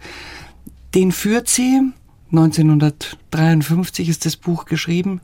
[0.95, 1.83] den führt sie,
[2.31, 5.21] 1953 ist das Buch geschrieben,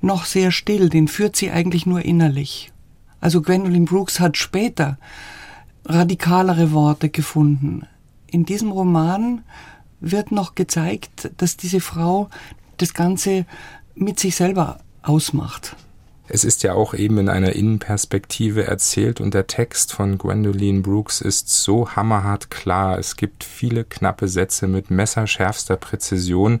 [0.00, 2.72] noch sehr still, den führt sie eigentlich nur innerlich.
[3.20, 4.98] Also Gwendolyn Brooks hat später
[5.84, 7.86] radikalere Worte gefunden.
[8.26, 9.42] In diesem Roman
[10.00, 12.28] wird noch gezeigt, dass diese Frau
[12.76, 13.46] das Ganze
[13.94, 15.76] mit sich selber ausmacht.
[16.34, 21.20] Es ist ja auch eben in einer Innenperspektive erzählt und der Text von Gwendolyn Brooks
[21.20, 22.98] ist so hammerhart klar.
[22.98, 26.60] Es gibt viele knappe Sätze mit messerschärfster Präzision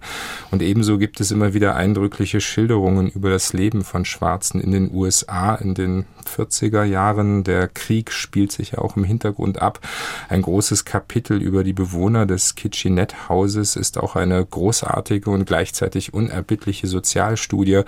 [0.50, 4.92] und ebenso gibt es immer wieder eindrückliche Schilderungen über das Leben von Schwarzen in den
[4.92, 7.42] USA in den 40er Jahren.
[7.42, 9.80] Der Krieg spielt sich ja auch im Hintergrund ab.
[10.28, 16.88] Ein großes Kapitel über die Bewohner des Kitchenette-Hauses ist auch eine großartige und gleichzeitig unerbittliche
[16.88, 17.84] Sozialstudie.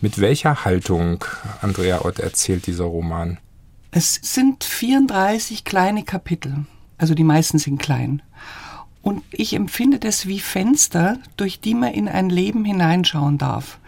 [0.00, 1.24] Mit welcher Haltung,
[1.60, 3.38] Andrea Ott, erzählt dieser Roman?
[3.90, 6.66] Es sind 34 kleine Kapitel,
[6.98, 8.22] also die meisten sind klein.
[9.02, 13.78] Und ich empfinde das wie Fenster, durch die man in ein Leben hineinschauen darf.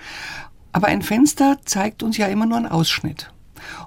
[0.73, 3.33] Aber ein Fenster zeigt uns ja immer nur einen Ausschnitt.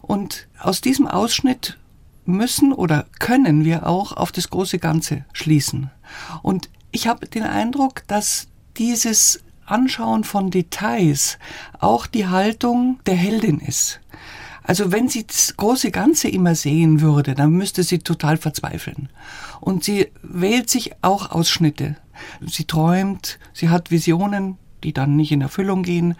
[0.01, 1.77] Und aus diesem Ausschnitt
[2.25, 5.91] müssen oder können wir auch auf das große Ganze schließen.
[6.41, 11.37] Und ich habe den Eindruck, dass dieses Anschauen von Details
[11.79, 13.99] auch die Haltung der Heldin ist.
[14.63, 19.09] Also wenn sie das große Ganze immer sehen würde, dann müsste sie total verzweifeln.
[19.59, 21.97] Und sie wählt sich auch Ausschnitte.
[22.45, 26.15] Sie träumt, sie hat Visionen, die dann nicht in Erfüllung gehen.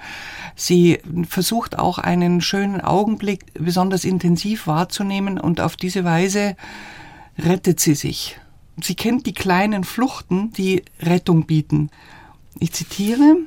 [0.55, 6.55] Sie versucht auch einen schönen Augenblick besonders intensiv wahrzunehmen und auf diese Weise
[7.37, 8.39] rettet sie sich.
[8.81, 11.89] Sie kennt die kleinen Fluchten, die Rettung bieten.
[12.59, 13.37] Ich zitiere,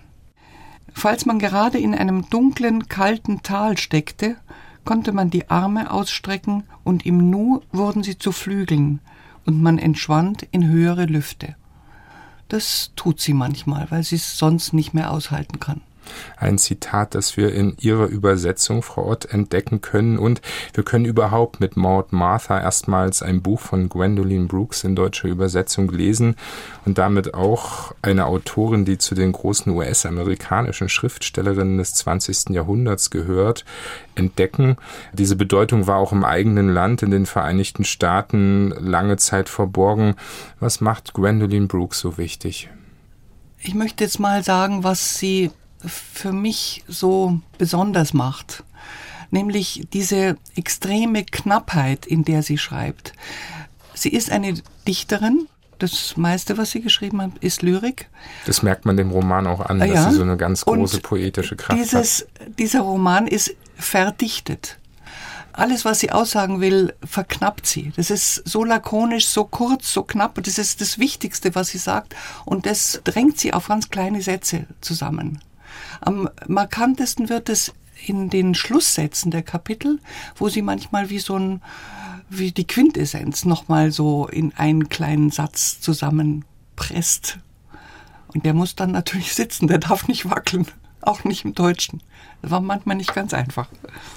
[0.98, 4.36] Falls man gerade in einem dunklen, kalten Tal steckte,
[4.86, 9.00] konnte man die Arme ausstrecken und im Nu wurden sie zu Flügeln
[9.44, 11.54] und man entschwand in höhere Lüfte.
[12.48, 15.82] Das tut sie manchmal, weil sie es sonst nicht mehr aushalten kann
[16.36, 20.18] ein Zitat, das wir in Ihrer Übersetzung, Frau Ott, entdecken können.
[20.18, 20.40] Und
[20.74, 25.90] wir können überhaupt mit Maud Martha erstmals ein Buch von Gwendolyn Brooks in deutscher Übersetzung
[25.90, 26.36] lesen
[26.84, 32.50] und damit auch eine Autorin, die zu den großen US-amerikanischen Schriftstellerinnen des 20.
[32.50, 33.64] Jahrhunderts gehört,
[34.14, 34.76] entdecken.
[35.12, 40.14] Diese Bedeutung war auch im eigenen Land, in den Vereinigten Staaten, lange Zeit verborgen.
[40.60, 42.70] Was macht Gwendolyn Brooks so wichtig?
[43.58, 45.50] Ich möchte jetzt mal sagen, was sie
[45.84, 48.64] für mich so besonders macht,
[49.30, 53.12] nämlich diese extreme Knappheit, in der sie schreibt.
[53.94, 54.54] Sie ist eine
[54.86, 55.48] Dichterin.
[55.78, 58.08] Das meiste, was sie geschrieben hat, ist Lyrik.
[58.46, 59.86] Das merkt man dem Roman auch an, ja.
[59.86, 62.58] dass sie so eine ganz große Und poetische Kraft dieses, hat.
[62.58, 64.78] Dieser Roman ist verdichtet
[65.56, 67.92] alles, was sie aussagen will, verknappt sie.
[67.96, 70.42] Das ist so lakonisch, so kurz, so knapp.
[70.42, 72.14] Das ist das Wichtigste, was sie sagt.
[72.44, 75.40] Und das drängt sie auf ganz kleine Sätze zusammen.
[76.00, 77.72] Am markantesten wird es
[78.06, 80.00] in den Schlusssätzen der Kapitel,
[80.36, 81.62] wo sie manchmal wie so ein,
[82.28, 87.38] wie die Quintessenz nochmal so in einen kleinen Satz zusammenpresst.
[88.28, 90.66] Und der muss dann natürlich sitzen, der darf nicht wackeln,
[91.00, 92.02] auch nicht im Deutschen.
[92.48, 93.66] War manchmal nicht ganz einfach.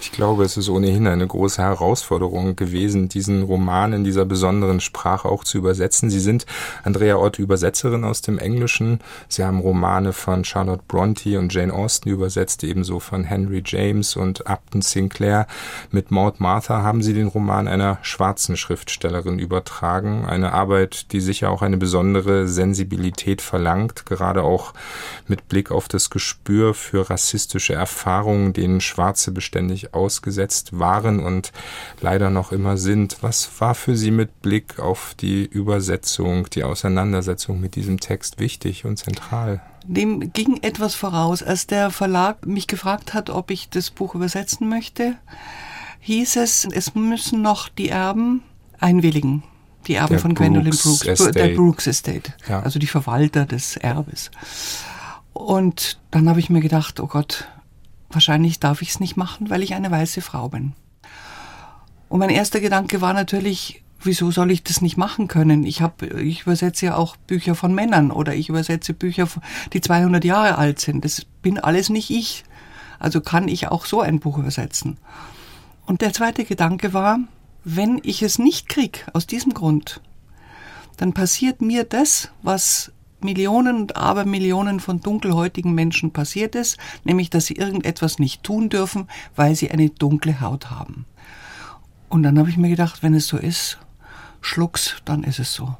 [0.01, 5.27] Ich glaube, es ist ohnehin eine große Herausforderung gewesen, diesen Roman in dieser besonderen Sprache
[5.27, 6.11] auch zu übersetzen.
[6.11, 6.45] Sie sind,
[6.83, 8.99] Andrea Ott, Übersetzerin aus dem Englischen.
[9.29, 14.47] Sie haben Romane von Charlotte Bronte und Jane Austen übersetzt, ebenso von Henry James und
[14.47, 15.47] Upton Sinclair.
[15.89, 20.25] Mit Maud Martha haben Sie den Roman einer schwarzen Schriftstellerin übertragen.
[20.27, 24.75] Eine Arbeit, die sicher auch eine besondere Sensibilität verlangt, gerade auch
[25.27, 31.53] mit Blick auf das Gespür für rassistische Erfahrungen Erfahrungen, denen Schwarze beständig ausgesetzt waren und
[32.01, 33.17] leider noch immer sind.
[33.21, 38.83] Was war für Sie mit Blick auf die Übersetzung, die Auseinandersetzung mit diesem Text wichtig
[38.83, 39.61] und zentral?
[39.85, 41.41] Dem ging etwas voraus.
[41.41, 45.15] Als der Verlag mich gefragt hat, ob ich das Buch übersetzen möchte,
[46.01, 48.43] hieß es, es müssen noch die Erben
[48.79, 49.43] einwilligen.
[49.87, 51.31] Die Erben der von Gwendolyn Brooks, Estate.
[51.31, 52.59] der Brooks Estate, ja.
[52.59, 54.29] also die Verwalter des Erbes.
[55.31, 57.47] Und dann habe ich mir gedacht, oh Gott,
[58.09, 60.73] wahrscheinlich darf ich es nicht machen, weil ich eine weiße Frau bin.
[62.09, 65.63] Und mein erster Gedanke war natürlich, wieso soll ich das nicht machen können?
[65.63, 69.27] Ich habe, ich übersetze ja auch Bücher von Männern oder ich übersetze Bücher,
[69.73, 71.05] die 200 Jahre alt sind.
[71.05, 72.43] Das bin alles nicht ich.
[72.97, 74.97] Also kann ich auch so ein Buch übersetzen.
[75.85, 77.19] Und der zweite Gedanke war,
[77.63, 80.01] wenn ich es nicht krieg, aus diesem Grund,
[80.97, 87.45] dann passiert mir das, was Millionen und Abermillionen von dunkelhäutigen Menschen passiert ist, nämlich dass
[87.45, 91.05] sie irgendetwas nicht tun dürfen, weil sie eine dunkle Haut haben.
[92.09, 93.77] Und dann habe ich mir gedacht, wenn es so ist,
[94.41, 95.77] schlucks, dann ist es so.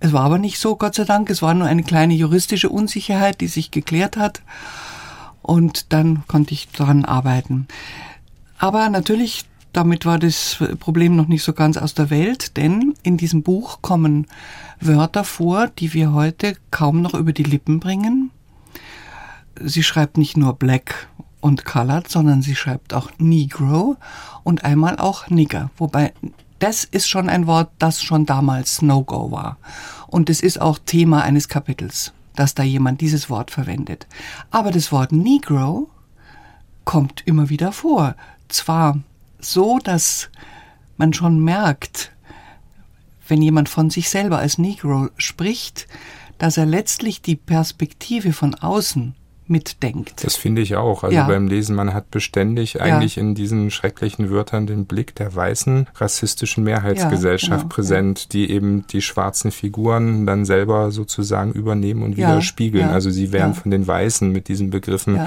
[0.00, 1.28] Es war aber nicht so, Gott sei Dank.
[1.28, 4.42] Es war nur eine kleine juristische Unsicherheit, die sich geklärt hat.
[5.42, 7.66] Und dann konnte ich daran arbeiten.
[8.58, 13.16] Aber natürlich, damit war das Problem noch nicht so ganz aus der Welt, denn in
[13.16, 14.26] diesem Buch kommen
[14.80, 18.30] Wörter vor, die wir heute kaum noch über die Lippen bringen.
[19.60, 21.08] Sie schreibt nicht nur Black
[21.40, 23.96] und Colored, sondern sie schreibt auch Negro
[24.44, 25.70] und einmal auch Nigger.
[25.76, 26.12] Wobei
[26.58, 29.58] das ist schon ein Wort, das schon damals No-Go war.
[30.06, 34.06] Und es ist auch Thema eines Kapitels, dass da jemand dieses Wort verwendet.
[34.50, 35.88] Aber das Wort Negro
[36.84, 38.14] kommt immer wieder vor.
[38.48, 38.98] Zwar
[39.38, 40.30] so, dass
[40.96, 42.12] man schon merkt,
[43.28, 45.86] wenn jemand von sich selber als Negro spricht,
[46.38, 49.14] dass er letztlich die Perspektive von außen
[49.48, 50.24] mitdenkt.
[50.24, 51.04] Das finde ich auch.
[51.04, 51.26] Also ja.
[51.26, 53.22] beim Lesen, man hat beständig eigentlich ja.
[53.22, 58.86] in diesen schrecklichen Wörtern den Blick der weißen rassistischen Mehrheitsgesellschaft ja, genau, präsent, die eben
[58.88, 62.88] die schwarzen Figuren dann selber sozusagen übernehmen und widerspiegeln.
[62.88, 65.18] Also sie werden von den Weißen mit diesen Begriffen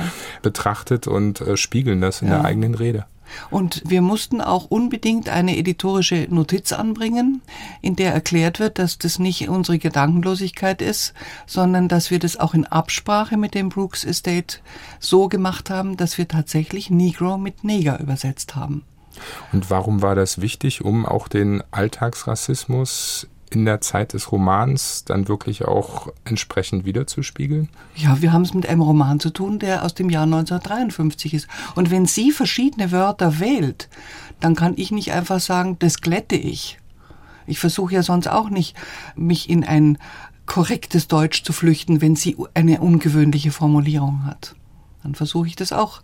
[0.41, 3.05] betrachtet und äh, spiegeln das in der eigenen Rede.
[3.49, 7.41] Und wir mussten auch unbedingt eine editorische Notiz anbringen,
[7.81, 11.13] in der erklärt wird, dass das nicht unsere Gedankenlosigkeit ist,
[11.45, 14.57] sondern dass wir das auch in Absprache mit dem Brooks Estate
[14.99, 18.83] so gemacht haben, dass wir tatsächlich Negro mit Neger übersetzt haben.
[19.51, 25.27] Und warum war das wichtig, um auch den Alltagsrassismus in der Zeit des Romans dann
[25.27, 27.69] wirklich auch entsprechend wiederzuspiegeln?
[27.95, 31.47] Ja, wir haben es mit einem Roman zu tun, der aus dem Jahr 1953 ist.
[31.75, 33.89] Und wenn sie verschiedene Wörter wählt,
[34.39, 36.79] dann kann ich nicht einfach sagen, das glätte ich.
[37.45, 38.75] Ich versuche ja sonst auch nicht,
[39.15, 39.97] mich in ein
[40.45, 44.55] korrektes Deutsch zu flüchten, wenn sie eine ungewöhnliche Formulierung hat.
[45.03, 46.01] Dann versuche ich das auch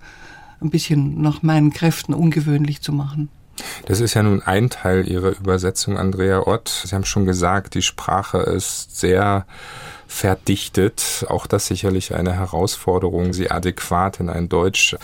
[0.59, 3.29] ein bisschen nach meinen Kräften ungewöhnlich zu machen.
[3.85, 6.69] Das ist ja nun ein Teil Ihrer Übersetzung, Andrea Ott.
[6.85, 9.45] Sie haben schon gesagt, die Sprache ist sehr
[10.07, 11.25] verdichtet.
[11.29, 14.95] Auch das sicherlich eine Herausforderung, sie adäquat in ein Deutsch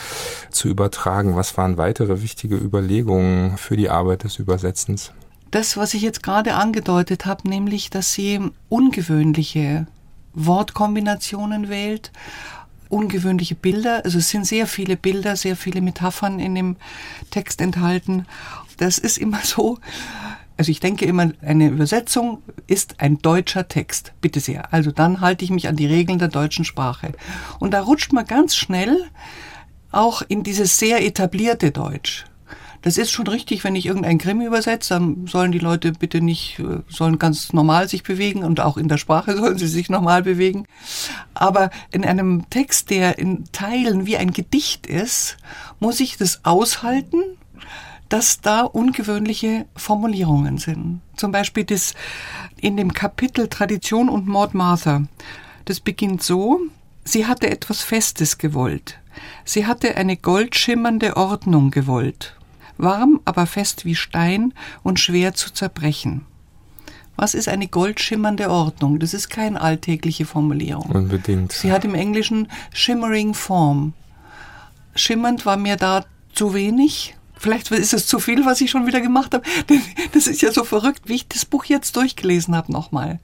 [0.50, 1.36] zu übertragen.
[1.36, 5.12] Was waren weitere wichtige Überlegungen für die Arbeit des Übersetzens?
[5.52, 8.40] Das, was ich jetzt gerade angedeutet habe, nämlich, dass sie
[8.70, 9.86] ungewöhnliche
[10.34, 12.12] Wortkombinationen wählt,
[12.94, 14.06] ungewöhnliche Bilder.
[14.06, 16.76] Also es sind sehr viele Bilder, sehr viele Metaphern in dem
[17.32, 18.26] Text enthalten.
[18.78, 19.80] Das ist immer so.
[20.56, 24.14] Also ich denke immer, eine Übersetzung ist ein deutscher Text.
[24.22, 24.72] Bitte sehr.
[24.72, 27.14] Also dann halte ich mich an die Regeln der deutschen Sprache.
[27.60, 29.10] Und da rutscht man ganz schnell
[29.92, 32.26] auch in dieses sehr etablierte Deutsch.
[32.84, 36.60] Das ist schon richtig, wenn ich irgendein Krimi übersetze, dann sollen die Leute bitte nicht,
[36.60, 40.22] äh, sollen ganz normal sich bewegen und auch in der Sprache sollen sie sich normal
[40.22, 40.66] bewegen.
[41.34, 45.38] Aber in einem Text, der in Teilen wie ein Gedicht ist,
[45.80, 47.24] muss ich das aushalten,
[48.10, 51.00] dass da ungewöhnliche Formulierungen sind.
[51.16, 51.94] Zum Beispiel das
[52.60, 55.04] in dem Kapitel Tradition und Mord Martha.
[55.64, 56.60] Das beginnt so,
[57.06, 59.00] sie hatte etwas Festes gewollt.
[59.46, 62.36] Sie hatte eine goldschimmernde Ordnung gewollt
[62.78, 64.54] warm, aber fest wie Stein
[64.84, 66.26] und schwer zu zerbrechen.
[67.16, 69.00] Was ist eine goldschimmernde Ordnung?
[69.00, 70.90] Das ist keine alltägliche Formulierung.
[70.90, 71.52] Unbedingt.
[71.52, 73.94] Sie hat im Englischen shimmering form.
[74.96, 77.16] Schimmernd war mir da zu wenig.
[77.38, 79.44] Vielleicht ist es zu viel, was ich schon wieder gemacht habe.
[80.14, 83.20] Das ist ja so verrückt, wie ich das Buch jetzt durchgelesen habe nochmal.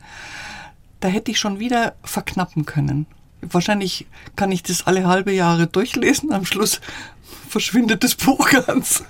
[1.00, 3.06] Da hätte ich schon wieder verknappen können.
[3.42, 6.34] Wahrscheinlich kann ich das alle halbe Jahre durchlesen.
[6.34, 6.82] Am Schluss
[7.48, 9.04] verschwindet das Buch ganz.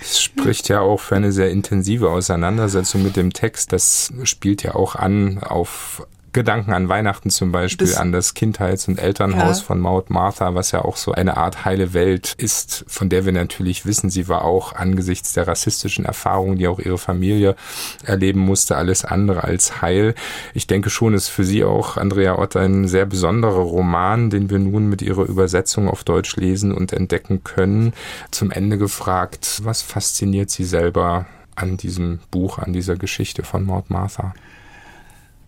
[0.00, 3.72] Es spricht ja auch für eine sehr intensive Auseinandersetzung mit dem Text.
[3.72, 8.88] Das spielt ja auch an auf Gedanken an Weihnachten zum Beispiel, das, an das Kindheits-
[8.88, 9.64] und Elternhaus ja.
[9.64, 13.32] von Maud Martha, was ja auch so eine Art heile Welt ist, von der wir
[13.32, 17.56] natürlich wissen, sie war auch angesichts der rassistischen Erfahrungen, die auch ihre Familie
[18.04, 20.14] erleben musste, alles andere als heil.
[20.52, 24.58] Ich denke schon, ist für sie auch Andrea Ott ein sehr besonderer Roman, den wir
[24.58, 27.94] nun mit ihrer Übersetzung auf Deutsch lesen und entdecken können.
[28.30, 31.24] Zum Ende gefragt, was fasziniert Sie selber
[31.54, 34.34] an diesem Buch, an dieser Geschichte von Maud Martha?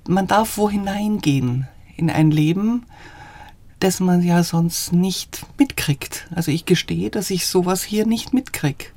[0.09, 2.87] Man darf wo hineingehen in ein Leben,
[3.81, 6.27] das man ja sonst nicht mitkriegt.
[6.35, 8.93] Also ich gestehe, dass ich sowas hier nicht mitkrieg.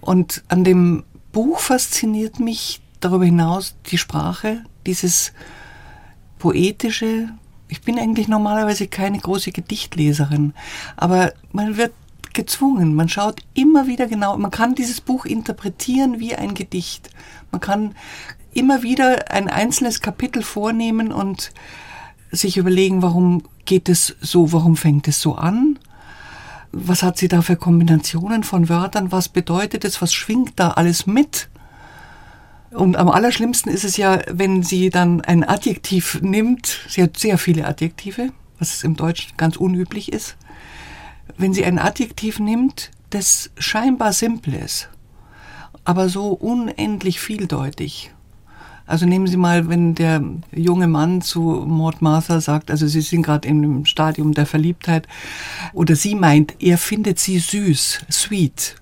[0.00, 5.32] Und an dem Buch fasziniert mich darüber hinaus die Sprache, dieses
[6.38, 7.28] poetische.
[7.68, 10.54] Ich bin eigentlich normalerweise keine große Gedichtleserin,
[10.96, 11.92] aber man wird
[12.32, 12.94] gezwungen.
[12.94, 17.10] Man schaut immer wieder genau, man kann dieses Buch interpretieren wie ein Gedicht.
[17.50, 17.94] Man kann
[18.52, 21.52] immer wieder ein einzelnes Kapitel vornehmen und
[22.30, 25.78] sich überlegen, warum geht es so, warum fängt es so an?
[26.72, 29.10] Was hat sie da für Kombinationen von Wörtern?
[29.10, 30.00] Was bedeutet es?
[30.00, 31.48] Was schwingt da alles mit?
[32.70, 36.80] Und am allerschlimmsten ist es ja, wenn sie dann ein Adjektiv nimmt.
[36.88, 40.36] Sie hat sehr viele Adjektive, was im Deutschen ganz unüblich ist.
[41.36, 44.88] Wenn sie ein Adjektiv nimmt, das scheinbar simpel ist,
[45.84, 48.12] aber so unendlich vieldeutig
[48.90, 50.22] also nehmen Sie mal, wenn der
[50.52, 55.06] junge Mann zu Maud Martha sagt, also Sie sind gerade im Stadium der Verliebtheit,
[55.72, 58.76] oder sie meint, er findet sie süß, sweet.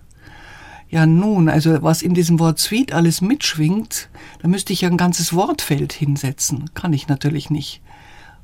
[0.91, 4.09] Ja, nun, also was in diesem Wort sweet alles mitschwingt,
[4.41, 6.71] da müsste ich ja ein ganzes Wortfeld hinsetzen.
[6.73, 7.83] Kann ich natürlich nicht.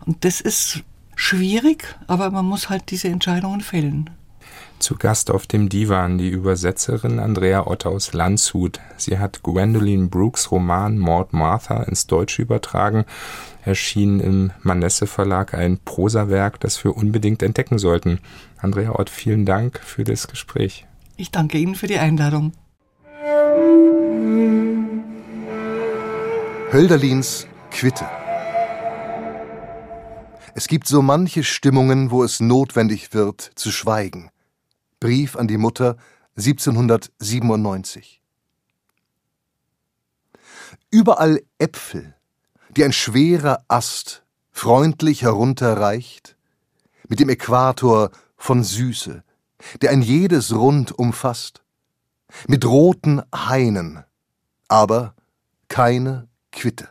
[0.05, 0.83] Und das ist
[1.17, 4.11] schwierig, aber man muss halt diese Entscheidungen fällen.
[4.85, 8.81] Zu Gast auf dem Divan die Übersetzerin Andrea Ott aus Landshut.
[8.99, 13.07] Sie hat Gwendolyn Brooks Roman Maud Martha ins Deutsche übertragen.
[13.65, 18.19] Erschien im Manesse Verlag ein Prosawerk, das wir unbedingt entdecken sollten.
[18.59, 20.85] Andrea Ott, vielen Dank für das Gespräch.
[21.17, 22.53] Ich danke Ihnen für die Einladung.
[26.71, 28.05] Hölderlins Quitte.
[30.55, 34.29] Es gibt so manche Stimmungen, wo es notwendig wird, zu schweigen.
[35.05, 35.99] Brief an die Mutter
[36.39, 38.23] 1797.
[40.91, 42.15] Überall Äpfel,
[42.75, 46.39] die ein schwerer Ast freundlich herunterreicht,
[47.07, 49.23] mit dem Äquator von Süße,
[49.83, 51.63] der ein jedes Rund umfasst,
[52.49, 54.05] mit roten Hainen,
[54.69, 55.15] aber
[55.69, 56.89] keine Quitte.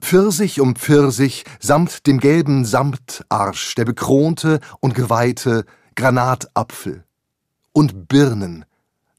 [0.00, 5.66] Pfirsich um Pfirsich samt dem gelben Samtarsch, der bekronte und geweihte
[5.98, 7.04] Granatapfel
[7.72, 8.64] und Birnen,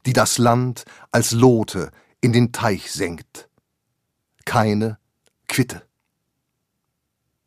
[0.06, 3.50] die das Land als Lote in den Teich senkt.
[4.46, 4.98] Keine
[5.50, 5.82] Quitte.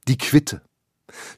[0.07, 0.61] Die Quitte,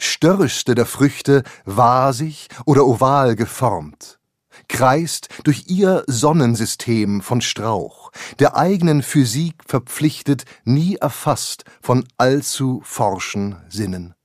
[0.00, 4.18] störrischste der Früchte, wasig oder oval geformt,
[4.66, 13.54] kreist durch ihr Sonnensystem von Strauch, der eigenen Physik verpflichtet, nie erfasst von allzu forschen
[13.68, 14.16] Sinnen.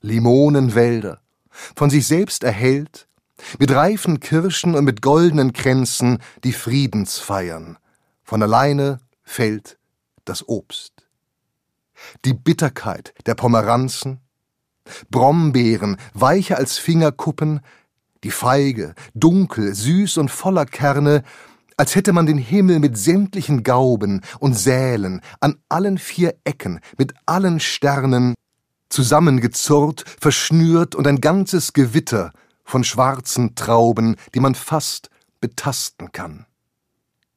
[0.00, 1.20] Limonenwälder,
[1.76, 3.08] von sich selbst erhellt,
[3.58, 7.78] mit reifen Kirschen und mit goldenen Kränzen, die Friedens feiern.
[8.24, 9.78] Von alleine fällt
[10.24, 10.92] das Obst.
[12.24, 14.20] Die Bitterkeit der Pomeranzen,
[15.10, 17.60] Brombeeren, weicher als Fingerkuppen,
[18.24, 21.22] die Feige, dunkel, süß und voller Kerne,
[21.76, 27.14] als hätte man den Himmel mit sämtlichen Gauben und Sälen an allen vier Ecken mit
[27.26, 28.34] allen Sternen
[28.88, 32.32] zusammengezurrt, verschnürt und ein ganzes Gewitter
[32.64, 35.10] von schwarzen Trauben, die man fast
[35.40, 36.46] betasten kann.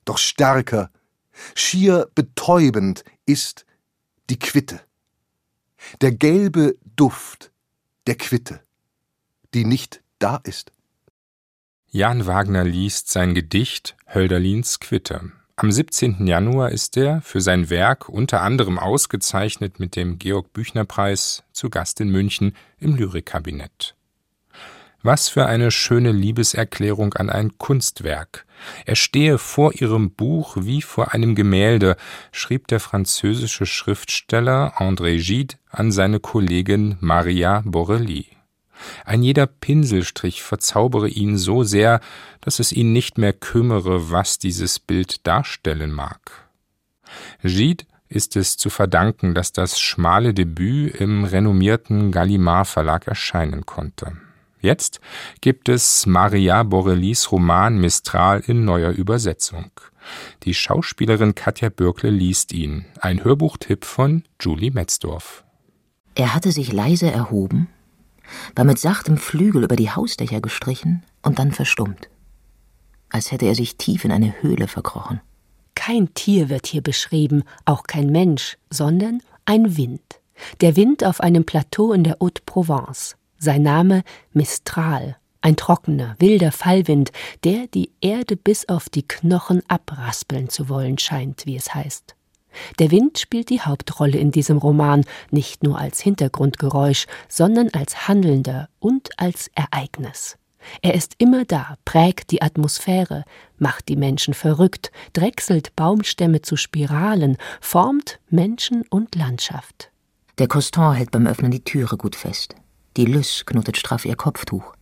[0.05, 0.89] Doch stärker,
[1.55, 3.65] schier betäubend ist
[4.29, 4.81] die Quitte.
[6.01, 7.51] Der gelbe Duft
[8.07, 8.61] der Quitte,
[9.53, 10.71] die nicht da ist.
[11.87, 15.31] Jan Wagner liest sein Gedicht Hölderlins Quitte.
[15.63, 16.25] Am 17.
[16.25, 21.69] Januar ist er für sein Werk unter anderem ausgezeichnet mit dem Georg Büchner Preis zu
[21.69, 23.93] Gast in München im Lyrikkabinett.
[25.03, 28.47] Was für eine schöne Liebeserklärung an ein Kunstwerk.
[28.87, 31.95] Er stehe vor ihrem Buch wie vor einem Gemälde,
[32.31, 38.25] schrieb der französische Schriftsteller André Gide an seine Kollegin Maria Borelli.
[39.05, 41.99] Ein jeder Pinselstrich verzaubere ihn so sehr,
[42.41, 46.49] dass es ihn nicht mehr kümmere, was dieses Bild darstellen mag.
[47.43, 54.17] Gide ist es zu verdanken, dass das schmale Debüt im renommierten Gallimard Verlag erscheinen konnte.
[54.59, 54.99] Jetzt
[55.41, 59.71] gibt es Maria Borellis Roman Mistral in neuer Übersetzung.
[60.43, 62.85] Die Schauspielerin Katja Bürkle liest ihn.
[62.99, 65.43] Ein Hörbuchtipp von Julie Metzdorf.
[66.13, 67.69] Er hatte sich leise erhoben,
[68.55, 72.09] war mit sachtem Flügel über die Hausdächer gestrichen und dann verstummt,
[73.09, 75.21] als hätte er sich tief in eine Höhle verkrochen.
[75.75, 80.21] Kein Tier wird hier beschrieben, auch kein Mensch, sondern ein Wind.
[80.61, 83.15] Der Wind auf einem Plateau in der Haute-Provence.
[83.37, 84.03] Sein Name
[84.33, 87.11] Mistral, ein trockener, wilder Fallwind,
[87.43, 92.15] der die Erde bis auf die Knochen abraspeln zu wollen scheint, wie es heißt.
[92.79, 98.69] Der Wind spielt die Hauptrolle in diesem Roman, nicht nur als Hintergrundgeräusch, sondern als Handelnder
[98.79, 100.37] und als Ereignis.
[100.81, 103.23] Er ist immer da, prägt die Atmosphäre,
[103.57, 109.91] macht die Menschen verrückt, drechselt Baumstämme zu Spiralen, formt Menschen und Landschaft.
[110.37, 112.55] Der Coston hält beim Öffnen die Türe gut fest.
[112.97, 114.75] Die Lys knotet straff ihr Kopftuch.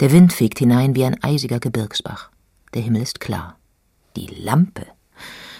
[0.00, 2.30] Der Wind fegt hinein wie ein eisiger Gebirgsbach.
[2.74, 3.56] Der Himmel ist klar.
[4.16, 4.86] Die Lampe.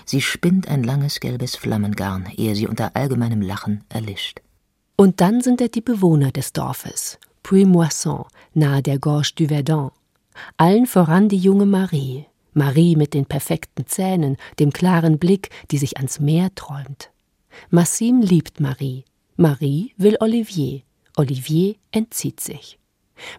[0.04, 4.40] Sie spinnt ein langes gelbes Flammengarn, ehe sie unter allgemeinem Lachen erlischt.
[4.96, 9.90] Und dann sind da die Bewohner des Dorfes, Puy-Moisson, nahe der Gorge du Verdun.
[10.56, 12.26] Allen voran die junge Marie.
[12.52, 17.10] Marie mit den perfekten Zähnen, dem klaren Blick, die sich ans Meer träumt.
[17.70, 19.04] Massim liebt Marie.
[19.36, 20.82] Marie will Olivier.
[21.16, 22.78] Olivier entzieht sich.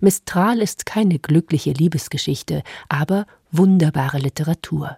[0.01, 4.97] Mistral ist keine glückliche Liebesgeschichte, aber wunderbare Literatur.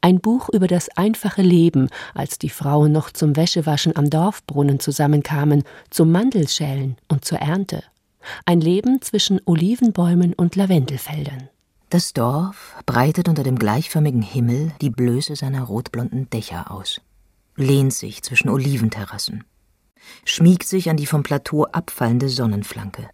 [0.00, 5.64] Ein Buch über das einfache Leben, als die Frauen noch zum Wäschewaschen am Dorfbrunnen zusammenkamen,
[5.90, 7.82] zum Mandelschälen und zur Ernte.
[8.46, 11.48] Ein Leben zwischen Olivenbäumen und Lavendelfeldern.
[11.90, 17.00] Das Dorf breitet unter dem gleichförmigen Himmel die Blöße seiner rotblonden Dächer aus,
[17.56, 19.44] lehnt sich zwischen Oliventerrassen
[20.24, 23.08] schmiegt sich an die vom Plateau abfallende Sonnenflanke.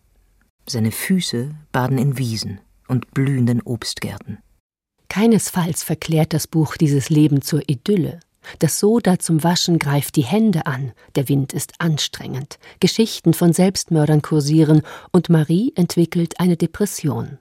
[0.68, 4.38] Seine Füße baden in Wiesen und blühenden Obstgärten.
[5.10, 8.20] Keinesfalls verklärt das Buch dieses Leben zur Idylle.
[8.60, 14.22] Das Soda zum Waschen greift die Hände an, der Wind ist anstrengend, Geschichten von Selbstmördern
[14.22, 17.38] kursieren und Marie entwickelt eine Depression.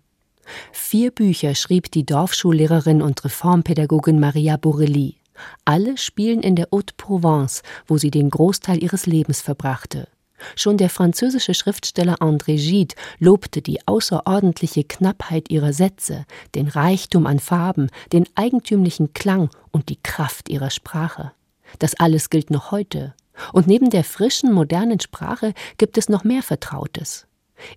[0.72, 5.18] Vier Bücher schrieb die Dorfschullehrerin und Reformpädagogin Maria Borelli.
[5.64, 10.08] Alle spielen in der Haute-Provence, wo sie den Großteil ihres Lebens verbrachte.
[10.56, 16.26] Schon der französische Schriftsteller André Gide lobte die außerordentliche Knappheit ihrer Sätze,
[16.56, 21.32] den Reichtum an Farben, den eigentümlichen Klang und die Kraft ihrer Sprache.
[21.80, 23.14] Das alles gilt noch heute.
[23.54, 27.28] Und neben der frischen, modernen Sprache gibt es noch mehr Vertrautes.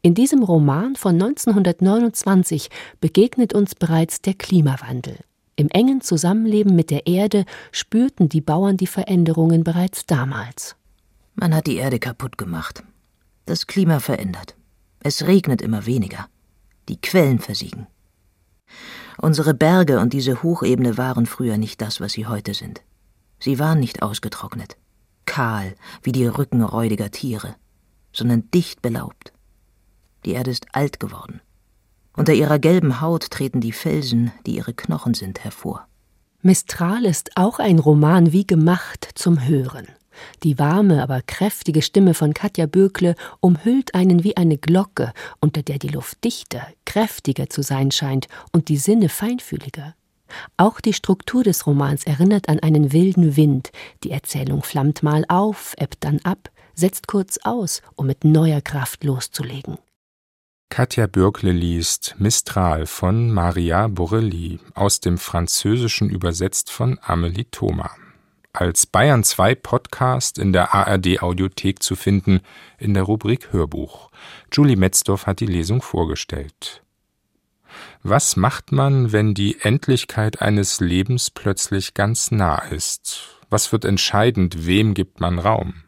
[0.00, 2.68] In diesem Roman von 1929
[3.00, 5.18] begegnet uns bereits der Klimawandel.
[5.56, 10.76] Im engen Zusammenleben mit der Erde spürten die Bauern die Veränderungen bereits damals.
[11.34, 12.84] Man hat die Erde kaputt gemacht.
[13.46, 14.56] Das Klima verändert.
[15.00, 16.26] Es regnet immer weniger.
[16.88, 17.86] Die Quellen versiegen.
[19.18, 22.82] Unsere Berge und diese Hochebene waren früher nicht das, was sie heute sind.
[23.38, 24.76] Sie waren nicht ausgetrocknet,
[25.26, 27.56] kahl wie die Rücken räudiger Tiere,
[28.12, 29.32] sondern dicht belaubt.
[30.24, 31.40] Die Erde ist alt geworden.
[32.14, 35.88] Unter ihrer gelben Haut treten die Felsen, die ihre Knochen sind, hervor.
[36.42, 39.86] Mistral ist auch ein Roman wie gemacht zum Hören.
[40.42, 45.78] Die warme, aber kräftige Stimme von Katja Bökle umhüllt einen wie eine Glocke, unter der
[45.78, 49.94] die Luft dichter, kräftiger zu sein scheint und die Sinne feinfühliger.
[50.56, 53.70] Auch die Struktur des Romans erinnert an einen wilden Wind.
[54.02, 59.04] Die Erzählung flammt mal auf, ebbt dann ab, setzt kurz aus, um mit neuer Kraft
[59.04, 59.78] loszulegen.
[60.70, 67.90] Katja Bürkle liest Mistral von Maria Borelli, aus dem Französischen übersetzt von Amelie Thoma.
[68.54, 72.40] Als Bayern 2 Podcast in der ARD Audiothek zu finden,
[72.78, 74.10] in der Rubrik Hörbuch.
[74.52, 76.82] Julie Metzdorf hat die Lesung vorgestellt.
[78.02, 83.40] Was macht man, wenn die Endlichkeit eines Lebens plötzlich ganz nah ist?
[83.48, 85.84] Was wird entscheidend, wem gibt man Raum?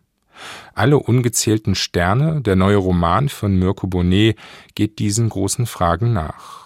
[0.74, 4.38] Alle ungezählten Sterne, der neue Roman von Mirko Bonnet,
[4.74, 6.63] geht diesen großen Fragen nach.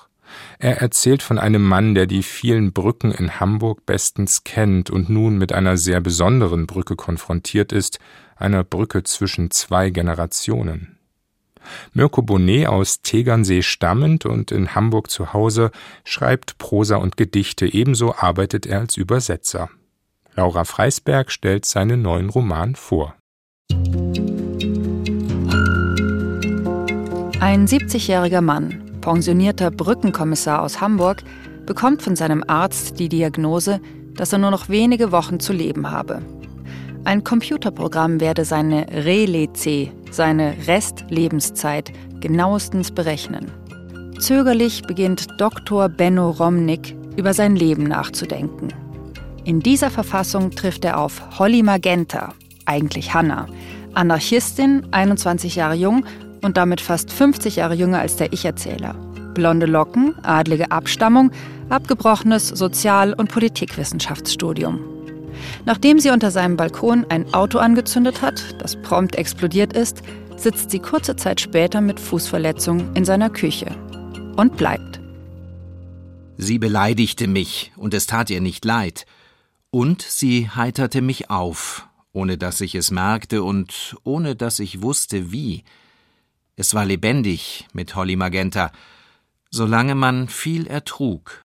[0.58, 5.38] Er erzählt von einem Mann, der die vielen Brücken in Hamburg bestens kennt und nun
[5.38, 7.98] mit einer sehr besonderen Brücke konfrontiert ist,
[8.36, 10.98] einer Brücke zwischen zwei Generationen.
[11.92, 15.70] Mirko Bonnet aus Tegernsee stammend und in Hamburg zu Hause
[16.04, 19.68] schreibt Prosa und Gedichte, ebenso arbeitet er als Übersetzer.
[20.34, 23.14] Laura Freisberg stellt seinen neuen Roman vor.
[27.40, 31.22] Ein 70-jähriger Mann, pensionierter Brückenkommissar aus Hamburg,
[31.66, 33.80] bekommt von seinem Arzt die Diagnose,
[34.14, 36.22] dass er nur noch wenige Wochen zu leben habe.
[37.04, 43.46] Ein Computerprogramm werde seine Relece, seine Restlebenszeit, genauestens berechnen.
[44.18, 45.88] Zögerlich beginnt Dr.
[45.88, 48.68] Benno Romnick über sein Leben nachzudenken.
[49.44, 52.34] In dieser Verfassung trifft er auf Holly Magenta,
[52.66, 53.46] eigentlich Hannah,
[53.94, 56.04] Anarchistin, 21 Jahre jung
[56.42, 58.94] und damit fast 50 Jahre jünger als der Ich-Erzähler.
[59.34, 61.30] Blonde Locken, adlige Abstammung,
[61.68, 64.80] abgebrochenes Sozial- und Politikwissenschaftsstudium.
[65.64, 70.02] Nachdem sie unter seinem Balkon ein Auto angezündet hat, das prompt explodiert ist,
[70.36, 73.74] sitzt sie kurze Zeit später mit Fußverletzung in seiner Küche
[74.36, 75.00] und bleibt.
[76.36, 79.06] Sie beleidigte mich, und es tat ihr nicht leid.
[79.70, 85.32] Und sie heiterte mich auf, ohne dass ich es merkte und ohne dass ich wusste,
[85.32, 85.64] wie.
[86.60, 88.72] Es war lebendig mit Holly Magenta,
[89.48, 91.42] solange man viel ertrug.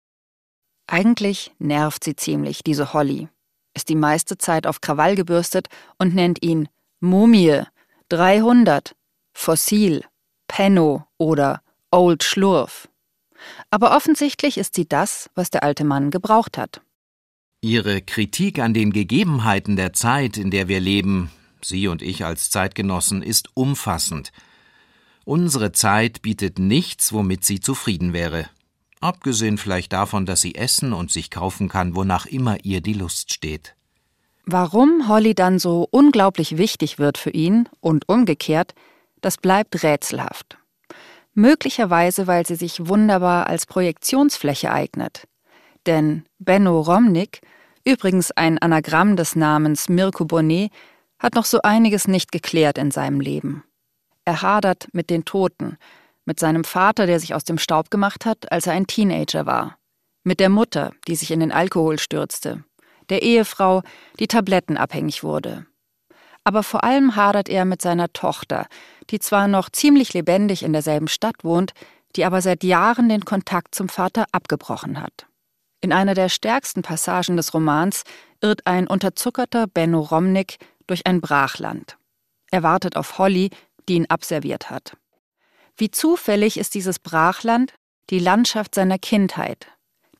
[0.86, 3.26] Eigentlich nervt sie ziemlich, diese Holly.
[3.74, 5.66] Ist die meiste Zeit auf Krawall gebürstet
[5.98, 6.68] und nennt ihn
[7.00, 7.62] Mumie,
[8.10, 8.94] 300,
[9.32, 10.04] Fossil,
[10.46, 12.88] Penno oder Old Schlurf.
[13.68, 16.82] Aber offensichtlich ist sie das, was der alte Mann gebraucht hat.
[17.62, 21.32] Ihre Kritik an den Gegebenheiten der Zeit, in der wir leben,
[21.62, 24.30] Sie und ich als Zeitgenossen, ist umfassend.
[25.30, 28.46] Unsere Zeit bietet nichts, womit sie zufrieden wäre.
[29.00, 33.32] Abgesehen vielleicht davon, dass sie essen und sich kaufen kann, wonach immer ihr die Lust
[33.32, 33.76] steht.
[34.44, 38.74] Warum Holly dann so unglaublich wichtig wird für ihn und umgekehrt,
[39.20, 40.58] das bleibt rätselhaft.
[41.32, 45.28] Möglicherweise, weil sie sich wunderbar als Projektionsfläche eignet.
[45.86, 47.40] Denn Benno Romnick,
[47.84, 50.72] übrigens ein Anagramm des Namens Mirko Bonnet,
[51.20, 53.62] hat noch so einiges nicht geklärt in seinem Leben.
[54.24, 55.76] Er hadert mit den Toten,
[56.24, 59.78] mit seinem Vater, der sich aus dem Staub gemacht hat, als er ein Teenager war,
[60.22, 62.64] mit der Mutter, die sich in den Alkohol stürzte,
[63.08, 63.82] der Ehefrau,
[64.18, 65.66] die tablettenabhängig wurde.
[66.44, 68.66] Aber vor allem hadert er mit seiner Tochter,
[69.10, 71.72] die zwar noch ziemlich lebendig in derselben Stadt wohnt,
[72.16, 75.26] die aber seit Jahren den Kontakt zum Vater abgebrochen hat.
[75.80, 78.04] In einer der stärksten Passagen des Romans
[78.40, 81.96] irrt ein unterzuckerter Benno Romnick durch ein Brachland.
[82.50, 83.50] Er wartet auf Holly,
[83.88, 84.96] die ihn abserviert hat.
[85.76, 87.74] Wie zufällig ist dieses Brachland
[88.10, 89.68] die Landschaft seiner Kindheit.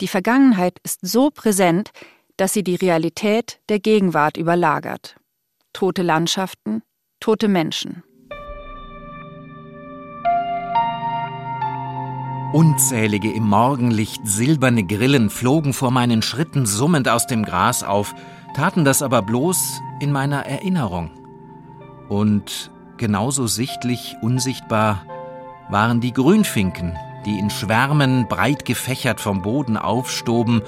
[0.00, 1.90] Die Vergangenheit ist so präsent,
[2.36, 5.16] dass sie die Realität der Gegenwart überlagert.
[5.72, 6.82] Tote Landschaften,
[7.20, 8.02] tote Menschen.
[12.52, 18.12] Unzählige im Morgenlicht silberne Grillen flogen vor meinen Schritten summend aus dem Gras auf,
[18.54, 21.11] taten das aber bloß in meiner Erinnerung.
[22.08, 25.07] Und genauso sichtlich unsichtbar
[25.70, 30.62] waren die Grünfinken, die in Schwärmen breit gefächert vom Boden aufstoben,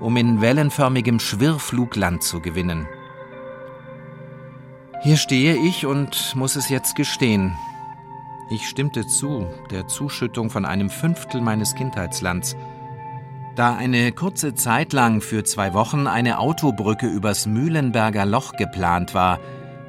[0.00, 2.86] um in wellenförmigem Schwirrflug Land zu gewinnen.
[5.02, 7.56] Hier stehe ich und muss es jetzt gestehen.
[8.50, 12.54] Ich stimmte zu der Zuschüttung von einem Fünftel meines Kindheitslands.
[13.56, 19.40] Da eine kurze Zeit lang für zwei Wochen eine Autobrücke übers Mühlenberger Loch geplant war,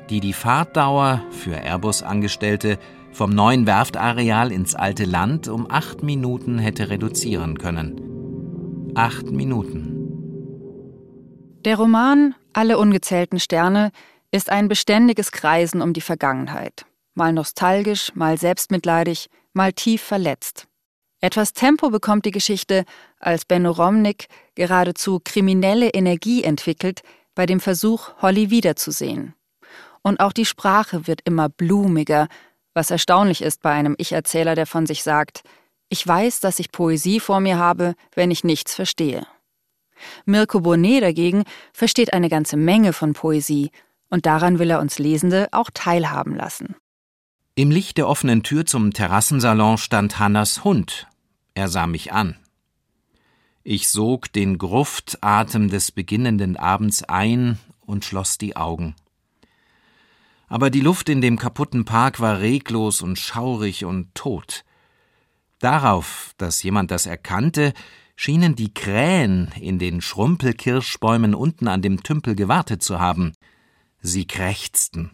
[0.10, 2.80] die die Fahrtdauer für Airbus-Angestellte
[3.12, 8.92] vom neuen Werftareal ins alte Land um acht Minuten hätte reduzieren können.
[8.96, 9.96] Acht Minuten.
[11.66, 13.92] Der Roman Alle ungezählten Sterne
[14.32, 16.86] ist ein beständiges Kreisen um die Vergangenheit.
[17.14, 20.68] Mal nostalgisch, mal selbstmitleidig, mal tief verletzt.
[21.22, 22.86] Etwas Tempo bekommt die Geschichte,
[23.20, 27.02] als Benno Romnik geradezu kriminelle Energie entwickelt
[27.36, 29.34] bei dem Versuch, Holly wiederzusehen.
[30.02, 32.28] Und auch die Sprache wird immer blumiger,
[32.74, 35.44] was erstaunlich ist bei einem Ich-Erzähler, der von sich sagt,
[35.90, 39.26] ich weiß, dass ich Poesie vor mir habe, wenn ich nichts verstehe.
[40.26, 41.44] Mirko Bonnet dagegen
[41.74, 43.72] versteht eine ganze Menge von Poesie,
[44.12, 46.76] und daran will er uns Lesende auch teilhaben lassen.
[47.54, 51.08] Im Licht der offenen Tür zum Terrassensalon stand Hannas Hund.
[51.54, 52.36] Er sah mich an.
[53.64, 58.96] Ich sog den Gruftatem des beginnenden Abends ein und schloss die Augen
[60.50, 64.66] aber die Luft in dem kaputten Park war reglos und schaurig und tot.
[65.60, 67.74] Darauf, dass jemand das erkannte,
[68.16, 73.34] schienen die Krähen in den Schrumpelkirschbäumen unten an dem Tümpel gewartet zu haben.
[74.02, 75.12] Sie krächzten.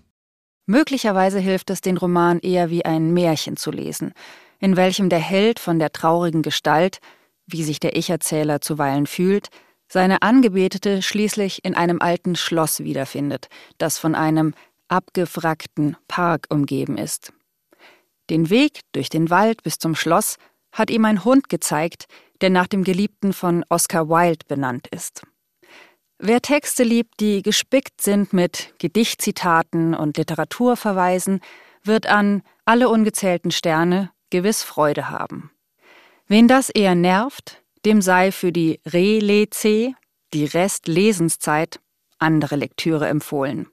[0.65, 4.13] Möglicherweise hilft es, den Roman eher wie ein Märchen zu lesen,
[4.59, 6.99] in welchem der Held von der traurigen Gestalt,
[7.45, 9.49] wie sich der Ich-Erzähler zuweilen fühlt,
[9.87, 14.55] seine Angebetete schließlich in einem alten Schloss wiederfindet, das von einem
[14.87, 17.33] abgewrackten Park umgeben ist.
[18.29, 20.37] Den Weg durch den Wald bis zum Schloss
[20.71, 22.05] hat ihm ein Hund gezeigt,
[22.41, 25.23] der nach dem Geliebten von Oscar Wilde benannt ist.
[26.17, 31.41] Wer Texte liebt, die gespickt sind mit Gedichtzitaten und Literaturverweisen,
[31.83, 35.51] wird an alle ungezählten Sterne gewiss Freude haben.
[36.27, 39.93] Wen das eher nervt, dem sei für die Re-Le-C,
[40.33, 41.79] die Restlesenszeit,
[42.17, 43.67] andere Lektüre empfohlen.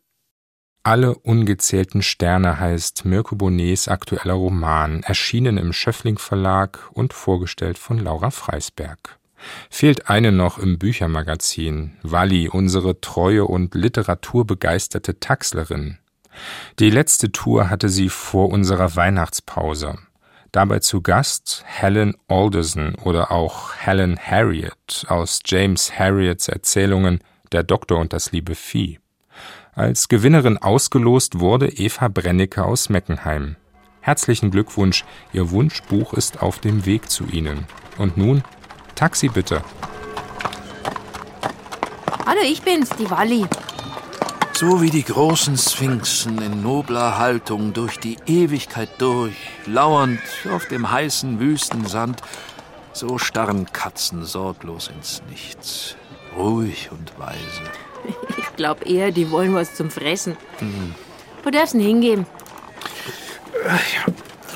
[0.84, 8.00] Alle ungezählten Sterne heißt Mirko Bonnets aktueller Roman, erschienen im Schöffling Verlag und vorgestellt von
[8.00, 9.16] Laura Freisberg.
[9.70, 15.98] Fehlt eine noch im Büchermagazin, Walli, unsere treue und literaturbegeisterte Taxlerin.
[16.80, 19.98] Die letzte Tour hatte sie vor unserer Weihnachtspause.
[20.50, 27.20] Dabei zu Gast Helen Alderson oder auch Helen Harriet aus James Harriets Erzählungen
[27.52, 29.01] Der Doktor und das liebe Vieh.
[29.74, 33.56] Als Gewinnerin ausgelost wurde Eva Brennecke aus Meckenheim.
[34.02, 37.64] Herzlichen Glückwunsch, Ihr Wunschbuch ist auf dem Weg zu Ihnen.
[37.96, 38.44] Und nun,
[38.94, 39.62] Taxi bitte.
[42.26, 43.46] Hallo, ich bin's, die Walli.
[44.52, 50.20] So wie die großen Sphinxen in nobler Haltung durch die Ewigkeit durch, lauernd
[50.52, 52.20] auf dem heißen Wüstensand,
[52.92, 55.96] so starren Katzen sorglos ins Nichts,
[56.36, 57.62] ruhig und weise.
[58.38, 60.36] Ich glaube eher, die wollen was zum Fressen.
[60.58, 60.94] Hm.
[61.42, 62.26] Wo darfst du denn hingehen?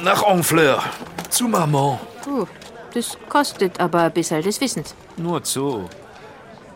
[0.03, 0.83] Nach Honfleur,
[1.31, 1.99] zu Maman.
[2.29, 2.47] Oh,
[2.93, 4.95] das kostet aber ein bisschen des Wissens.
[5.17, 5.89] Nur zu.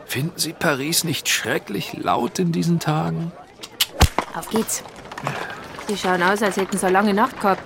[0.06, 3.32] Finden Sie Paris nicht schrecklich laut in diesen Tagen?
[4.34, 4.82] Auf geht's.
[5.86, 7.62] Sie schauen aus, als hätten sie eine lange Nacht gehabt.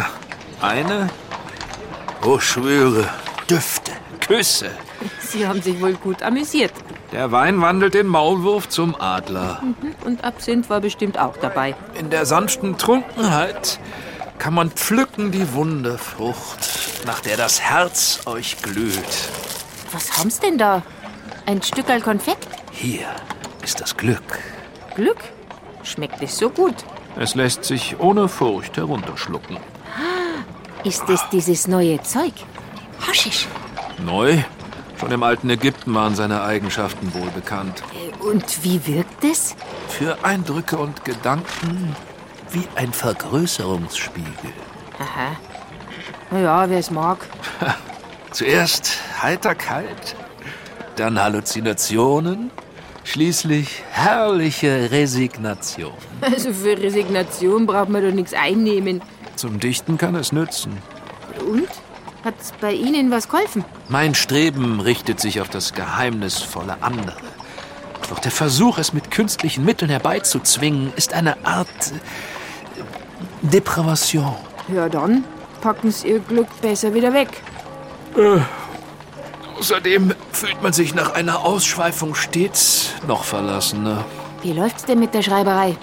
[0.60, 1.10] Eine?
[2.24, 3.08] Oh, schwöre.
[3.50, 3.92] Düfte,
[4.26, 4.70] Küsse.
[5.18, 6.72] Sie haben sich wohl gut amüsiert.
[7.14, 9.62] Der Wein wandelt den Maulwurf zum Adler.
[9.62, 9.94] Mhm.
[10.04, 11.76] Und Absinth war bestimmt auch dabei.
[11.96, 13.78] In der sanften Trunkenheit
[14.38, 19.30] kann man pflücken die Wunderfrucht, nach der das Herz euch glüht.
[19.92, 20.82] Was haben's denn da?
[21.46, 22.48] Ein Stückerl Konfekt?
[22.72, 23.06] Hier
[23.62, 24.40] ist das Glück.
[24.96, 25.22] Glück?
[25.84, 26.74] Schmeckt es so gut?
[27.16, 29.58] Es lässt sich ohne Furcht herunterschlucken.
[30.82, 32.32] Ist es dieses neue Zeug?
[33.06, 33.46] Haschisch.
[34.04, 34.42] Neu?
[34.98, 37.82] Schon im alten Ägypten waren seine Eigenschaften wohl bekannt.
[38.20, 39.56] Und wie wirkt es?
[39.88, 41.94] Für Eindrücke und Gedanken
[42.52, 44.52] wie ein Vergrößerungsspiegel.
[44.98, 45.36] Aha.
[46.30, 47.26] Na ja, wer es mag.
[48.30, 50.16] Zuerst Heiterkeit,
[50.96, 52.50] dann Halluzinationen,
[53.04, 55.92] schließlich herrliche Resignation.
[56.20, 59.02] Also für Resignation braucht man doch nichts einnehmen.
[59.36, 60.78] Zum Dichten kann es nützen.
[61.38, 61.68] Und?
[62.24, 63.64] Hat's bei Ihnen was geholfen?
[63.88, 67.16] Mein Streben richtet sich auf das geheimnisvolle andere.
[68.08, 72.80] Doch der Versuch, es mit künstlichen Mitteln herbeizuzwingen, ist eine Art äh,
[73.42, 74.34] Depravation.
[74.68, 75.24] Ja, dann
[75.60, 77.28] packen sie ihr Glück besser wieder weg.
[78.16, 78.40] Äh,
[79.58, 84.04] außerdem fühlt man sich nach einer Ausschweifung stets noch verlassener.
[84.42, 85.76] Wie läuft's denn mit der Schreiberei?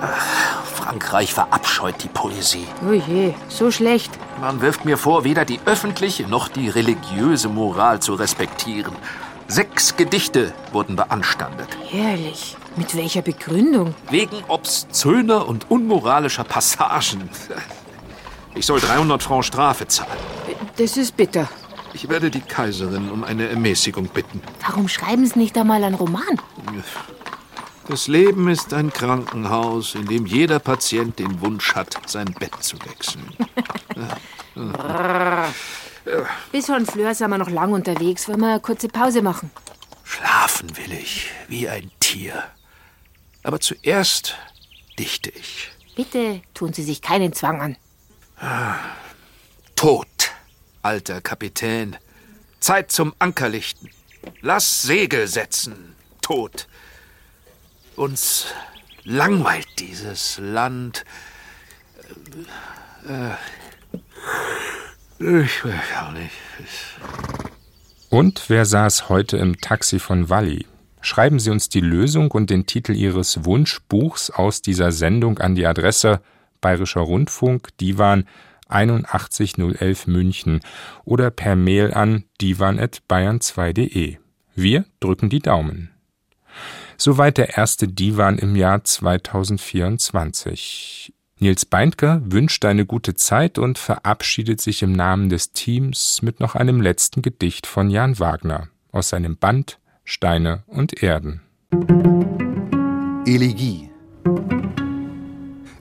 [0.00, 2.66] Ach, Frankreich verabscheut die Poesie.
[2.88, 4.10] Oh je, so schlecht.
[4.40, 8.94] Man wirft mir vor, weder die öffentliche noch die religiöse Moral zu respektieren.
[9.48, 11.68] Sechs Gedichte wurden beanstandet.
[11.88, 12.56] Herrlich.
[12.76, 13.94] Mit welcher Begründung?
[14.10, 17.30] Wegen obszöner und unmoralischer Passagen.
[18.54, 20.10] Ich soll 300 Francs Strafe zahlen.
[20.76, 21.48] Das ist bitter.
[21.94, 24.42] Ich werde die Kaiserin um eine Ermäßigung bitten.
[24.66, 26.40] Warum schreiben Sie nicht einmal einen Roman?
[27.88, 32.76] Das Leben ist ein Krankenhaus, in dem jeder Patient den Wunsch hat, sein Bett zu
[32.84, 33.32] wechseln.
[36.52, 38.28] Bis Honfleur sind wir noch lang unterwegs.
[38.28, 39.50] Wollen wir eine kurze Pause machen?
[40.02, 42.42] Schlafen will ich, wie ein Tier.
[43.44, 44.36] Aber zuerst
[44.98, 45.70] dichte ich.
[45.94, 47.76] Bitte tun Sie sich keinen Zwang an.
[49.76, 50.06] Tod,
[50.82, 51.96] alter Kapitän.
[52.58, 53.90] Zeit zum Ankerlichten.
[54.40, 56.66] Lass Segel setzen, Tod.
[57.96, 58.46] Uns
[59.04, 61.04] langweilt dieses Land.
[63.08, 63.32] Äh,
[65.42, 66.32] ich weiß auch nicht.
[68.10, 70.66] Und wer saß heute im Taxi von Walli?
[71.00, 75.66] Schreiben Sie uns die Lösung und den Titel Ihres Wunschbuchs aus dieser Sendung an die
[75.66, 76.20] Adresse
[76.60, 78.26] Bayerischer Rundfunk, Divan
[78.68, 80.60] 81011 München
[81.04, 84.16] oder per Mail an divan.bayern2.de.
[84.54, 85.95] Wir drücken die Daumen.
[86.98, 91.12] Soweit der erste Divan im Jahr 2024.
[91.38, 96.54] Nils Beindker wünscht eine gute Zeit und verabschiedet sich im Namen des Teams mit noch
[96.54, 101.42] einem letzten Gedicht von Jan Wagner aus seinem Band Steine und Erden.
[103.26, 103.90] Elegie.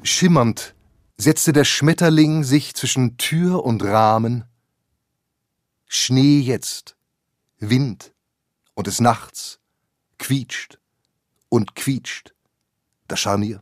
[0.04, 0.76] Schimmernd
[1.16, 4.44] setzte der Schmetterling sich zwischen Tür und Rahmen.
[5.88, 6.98] Schnee jetzt,
[7.60, 8.14] Wind
[8.74, 9.62] und des Nachts
[10.18, 10.78] quietscht
[11.50, 12.34] und quietscht
[13.08, 13.62] das Scharnier.